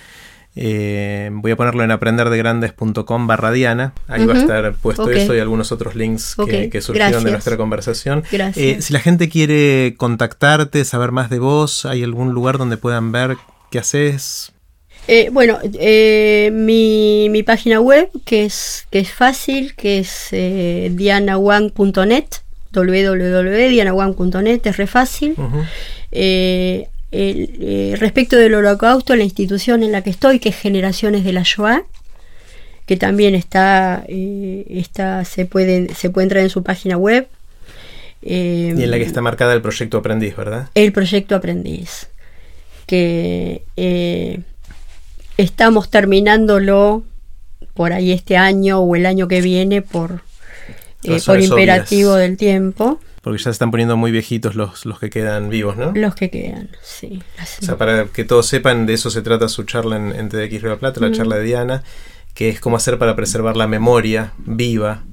Eh, 0.55 1.31
voy 1.33 1.53
a 1.53 1.57
ponerlo 1.57 1.83
en 1.83 1.91
aprenderdegrandes.com 1.91 3.27
barra 3.27 3.51
Diana. 3.53 3.95
Ahí 4.07 4.27
va 4.27 4.35
a 4.35 4.39
estar 4.39 4.75
puesto 4.75 5.11
eso 5.11 5.35
y 5.35 5.39
algunos 5.41 5.73
otros 5.73 5.95
links 5.95 6.37
que, 6.71 6.81
surgieron 6.83 7.25
de 7.25 7.31
nuestra 7.31 7.57
conversación. 7.57 8.23
Eh, 8.31 8.83
si 8.83 8.93
la 8.93 9.01
gente 9.01 9.29
quiere 9.29 9.95
contactarte, 9.97 10.85
saber 10.85 11.11
más 11.13 11.31
de 11.31 11.39
vos, 11.39 11.87
¿hay 11.87 12.03
algún 12.03 12.33
lugar 12.33 12.59
donde 12.59 12.77
puedan 12.77 13.13
ver 13.13 13.37
qué 13.71 13.79
haces? 13.79 14.53
Eh, 15.09 15.31
bueno, 15.33 15.59
mi, 16.53 17.29
mi, 17.31 17.43
página 17.43 17.81
web, 17.81 18.11
que 18.25 18.45
es, 18.45 18.87
que 18.91 19.01
es 19.01 19.11
fácil, 19.11 19.75
que 19.75 19.99
es 20.01 20.29
dianawang.net, 20.31 22.27
www.dianawang.net, 22.73 24.67
es 24.67 24.77
re 24.77 24.87
fácil. 24.87 25.35
Eh, 26.13 26.89
respecto 27.13 28.37
del 28.37 28.55
holocausto, 28.55 29.15
la 29.17 29.25
institución 29.25 29.83
en 29.83 29.93
la 29.93 30.03
que 30.03 30.11
estoy, 30.11 30.39
que 30.39 30.49
es 30.49 30.57
Generaciones 30.57 31.25
de 31.25 31.33
la 31.33 31.43
Shoah, 31.43 31.85
que 32.87 32.97
también 32.97 33.35
está, 33.35 34.05
eh, 34.09 34.67
está 34.71 35.25
se, 35.25 35.47
puede, 35.47 35.95
se 35.95 36.11
puede 36.11 36.25
entrar 36.25 36.43
en 36.43 36.51
su 36.51 36.63
página 36.63 36.97
web. 36.97 37.29
Eh, 38.23 38.75
y 38.77 38.83
en 38.83 38.91
la 38.91 38.99
que 38.99 39.05
está 39.05 39.21
marcada 39.21 39.53
el 39.53 39.63
proyecto 39.63 39.99
Aprendiz, 39.99 40.37
¿verdad? 40.37 40.69
El 40.75 40.93
proyecto 40.93 41.35
Aprendiz, 41.35 42.09
que 42.87 43.63
estamos 45.37 45.91
terminándolo 45.91 47.05
por 47.75 47.93
ahí 47.93 48.13
este 48.13 48.37
año 48.37 48.81
o 48.81 48.97
el 48.97 49.07
año 49.07 49.29
que 49.29 49.41
viene 49.41 49.83
por, 49.83 50.21
por 51.27 51.41
imperativo 51.41 52.15
del 52.15 52.37
tiempo. 52.37 53.01
Porque 53.23 53.39
ya 53.39 53.45
se 53.45 53.51
están 53.51 53.71
poniendo 53.71 53.97
muy 53.97 54.11
viejitos 54.11 54.57
los, 54.57 54.85
los 54.85 54.99
que 54.99 55.09
quedan 55.09 55.49
vivos, 55.49 55.77
¿no? 55.77 55.93
Los 55.95 56.15
que 56.15 56.29
quedan, 56.29 56.69
sí. 56.83 57.23
O 57.41 57.65
sea, 57.65 57.79
para 57.79 58.07
que 58.07 58.25
todos 58.25 58.47
sepan, 58.47 58.85
de 58.85 58.95
eso 58.95 59.11
se 59.11 59.23
trata 59.23 59.49
su 59.49 59.63
charla 59.63 59.97
en, 59.97 60.13
en 60.13 60.29
TDX 60.29 60.63
Río 60.63 60.79
Plata, 60.79 61.01
la 61.01 61.13
charla 61.13 61.37
de 61.37 61.45
Diana, 61.45 61.83
que 62.35 62.49
es 62.49 62.61
cómo 62.61 62.77
hacer 62.77 62.99
para 62.99 63.17
preservar 63.17 63.57
la 63.57 63.67
memoria 63.67 64.33
viva 64.39 65.05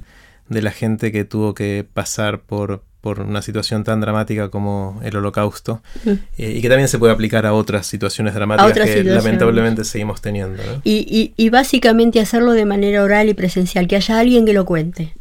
de 0.48 0.62
la 0.62 0.72
gente 0.72 1.12
que 1.12 1.24
tuvo 1.24 1.54
que 1.54 1.86
pasar 1.94 2.40
por, 2.40 2.82
por 3.00 3.20
una 3.20 3.40
situación 3.40 3.84
tan 3.84 4.00
dramática 4.00 4.48
como 4.48 5.00
el 5.04 5.16
holocausto 5.16 5.82
eh, 6.04 6.18
y 6.56 6.60
que 6.60 6.68
también 6.68 6.88
se 6.88 6.98
puede 6.98 7.12
aplicar 7.12 7.46
a 7.46 7.54
otras 7.54 7.86
situaciones 7.86 8.34
dramáticas 8.34 8.90
que 8.90 9.04
lamentablemente 9.04 9.84
seguimos 9.84 10.20
teniendo. 10.20 10.62
¿no? 10.64 10.80
Y, 10.84 11.06
y, 11.08 11.32
y, 11.42 11.48
básicamente 11.50 12.20
hacerlo 12.20 12.52
de 12.52 12.66
manera 12.66 13.02
oral 13.02 13.28
y 13.28 13.34
presencial, 13.34 13.86
que 13.86 13.96
haya 13.96 14.18
alguien 14.18 14.44
que 14.44 14.52
lo 14.52 14.64
cuente. 14.64 15.14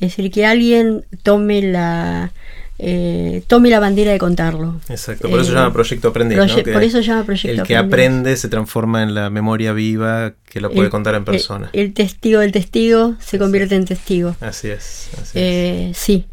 Es 0.00 0.16
decir, 0.16 0.30
que 0.30 0.46
alguien 0.46 1.04
tome 1.22 1.60
la, 1.60 2.32
eh, 2.78 3.42
tome 3.46 3.68
la 3.68 3.78
bandera 3.78 4.10
de 4.12 4.18
contarlo. 4.18 4.80
Exacto, 4.88 5.28
por 5.28 5.40
eso 5.40 5.50
se 5.50 5.54
llama 5.54 5.68
eh, 5.68 5.72
Proyecto 5.72 6.08
Aprendiz. 6.08 6.38
por 6.72 6.82
eso 6.82 6.96
se 6.96 7.02
llama 7.02 7.24
Proyecto 7.24 7.60
El 7.60 7.68
que 7.68 7.76
aprende 7.76 8.34
se 8.36 8.48
transforma 8.48 9.02
en 9.02 9.14
la 9.14 9.28
memoria 9.28 9.74
viva 9.74 10.32
que 10.46 10.62
lo 10.62 10.70
puede 10.70 10.88
contar 10.88 11.14
en 11.14 11.26
persona. 11.26 11.68
El, 11.74 11.92
testigo 11.92 12.40
del 12.40 12.52
testigo 12.52 13.16
se 13.20 13.38
convierte 13.38 13.74
en 13.74 13.84
testigo. 13.84 14.34
Así 14.40 14.68
es. 14.68 15.10
Eh, 15.34 15.92
sí. 15.94 16.24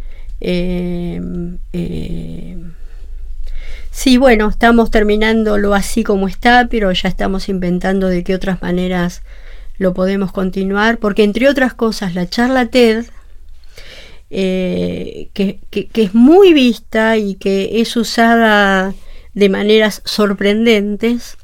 sí, 3.91 4.17
bueno, 4.17 4.47
estamos 4.47 4.89
terminándolo 4.89 5.73
así 5.73 6.05
como 6.05 6.29
está, 6.29 6.69
pero 6.71 6.89
ya 6.93 7.09
estamos 7.09 7.49
inventando 7.49 8.07
de 8.07 8.23
qué 8.23 8.33
otras 8.33 8.61
maneras 8.61 9.21
lo 9.77 9.93
podemos 9.93 10.31
continuar, 10.31 10.97
porque 10.99 11.25
entre 11.25 11.49
otras 11.49 11.73
cosas 11.73 12.15
la 12.15 12.29
charla 12.29 12.67
TED 12.67 13.05
eh, 14.29 15.29
que, 15.33 15.59
es 15.93 16.13
muy 16.13 16.53
vista 16.53 17.17
y 17.17 17.35
que 17.35 17.81
es 17.81 17.95
usada 17.95 18.93
de 19.33 19.49
maneras 19.49 20.01
sorprendentes, 20.05 21.37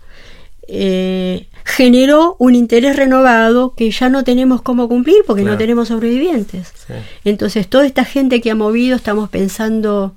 eh, 0.68 1.48
generó 1.66 2.36
un 2.40 2.56
interés 2.56 2.96
renovado 2.96 3.74
que 3.76 3.90
ya 3.92 4.10
no 4.10 4.24
tenemos 4.24 4.62
cómo 4.62 4.90
cumplir 4.90 5.18
porque 5.26 5.44
no 5.44 5.58
tenemos 5.58 5.88
sobrevivientes. 5.88 6.74
Entonces, 7.24 7.68
toda 7.68 7.86
esta 7.86 8.04
gente 8.04 8.42
que 8.42 8.52
ha 8.52 8.56
movido, 8.56 8.96
estamos 8.96 9.30
pensando 9.30 10.14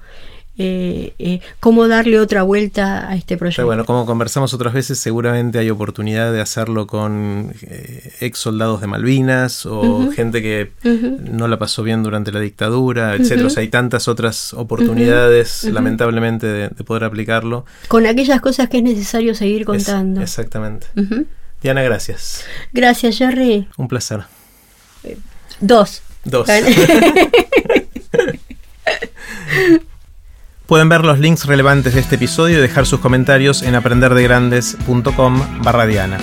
eh, 0.58 1.12
eh, 1.18 1.40
cómo 1.60 1.86
darle 1.86 2.18
otra 2.18 2.42
vuelta 2.42 3.10
a 3.10 3.14
este 3.14 3.36
proyecto. 3.36 3.66
bueno, 3.66 3.84
como 3.84 4.06
conversamos 4.06 4.54
otras 4.54 4.72
veces, 4.72 4.98
seguramente 4.98 5.58
hay 5.58 5.68
oportunidad 5.68 6.32
de 6.32 6.40
hacerlo 6.40 6.86
con 6.86 7.52
eh, 7.60 8.14
ex 8.20 8.38
soldados 8.38 8.80
de 8.80 8.86
Malvinas 8.86 9.66
o 9.66 10.10
gente 10.12 10.40
que 10.40 10.72
no 11.30 11.46
la 11.48 11.58
pasó 11.58 11.82
bien 11.82 12.02
durante 12.02 12.32
la 12.32 12.40
dictadura, 12.40 13.16
etcétera. 13.16 13.50
hay 13.56 13.68
tantas 13.68 14.08
otras 14.08 14.54
oportunidades, 14.54 15.64
lamentablemente, 15.64 16.46
de, 16.46 16.70
poder 16.84 17.04
aplicarlo. 17.04 17.66
Con 17.88 18.06
aquellas 18.06 18.40
cosas 18.40 18.70
que 18.70 18.78
es 18.78 18.82
necesario 18.82 19.34
seguir 19.34 19.66
contando. 19.66 20.22
exactamente. 20.22 20.86
Diana, 21.60 21.82
gracias. 21.82 22.44
Gracias, 22.72 23.18
Jerry. 23.18 23.68
Un 23.76 23.88
placer. 23.88 24.22
Dos. 25.60 26.00
Dos. 26.24 26.48
Pueden 30.66 30.88
ver 30.88 31.04
los 31.04 31.20
links 31.20 31.46
relevantes 31.46 31.94
de 31.94 32.00
este 32.00 32.16
episodio 32.16 32.58
y 32.58 32.60
dejar 32.60 32.86
sus 32.86 32.98
comentarios 32.98 33.62
en 33.62 33.76
aprenderdegrandes.com 33.76 35.62
barra 35.62 35.86
Diana. 35.86 36.18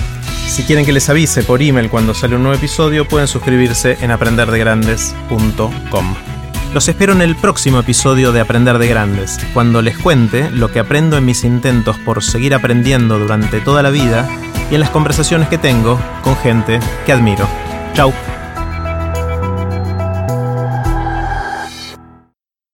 Si 0.47 0.63
quieren 0.63 0.85
que 0.85 0.91
les 0.91 1.09
avise 1.09 1.43
por 1.43 1.61
email 1.61 1.89
cuando 1.89 2.13
sale 2.13 2.35
un 2.35 2.43
nuevo 2.43 2.57
episodio, 2.57 3.07
pueden 3.07 3.29
suscribirse 3.29 3.97
en 4.01 4.11
aprenderdegrandes.com. 4.11 6.15
Los 6.73 6.89
espero 6.89 7.13
en 7.13 7.21
el 7.21 7.37
próximo 7.37 7.79
episodio 7.79 8.33
de 8.33 8.41
Aprender 8.41 8.79
de 8.79 8.87
Grandes, 8.87 9.39
cuando 9.53 9.81
les 9.81 9.97
cuente 9.97 10.49
lo 10.49 10.69
que 10.71 10.79
aprendo 10.79 11.17
en 11.17 11.25
mis 11.25 11.45
intentos 11.45 11.97
por 11.99 12.21
seguir 12.21 12.53
aprendiendo 12.53 13.19
durante 13.19 13.61
toda 13.61 13.81
la 13.81 13.91
vida 13.91 14.27
y 14.69 14.75
en 14.75 14.81
las 14.81 14.89
conversaciones 14.89 15.47
que 15.47 15.57
tengo 15.57 15.97
con 16.21 16.35
gente 16.35 16.81
que 17.05 17.13
admiro. 17.13 17.47
Chau. 17.93 18.11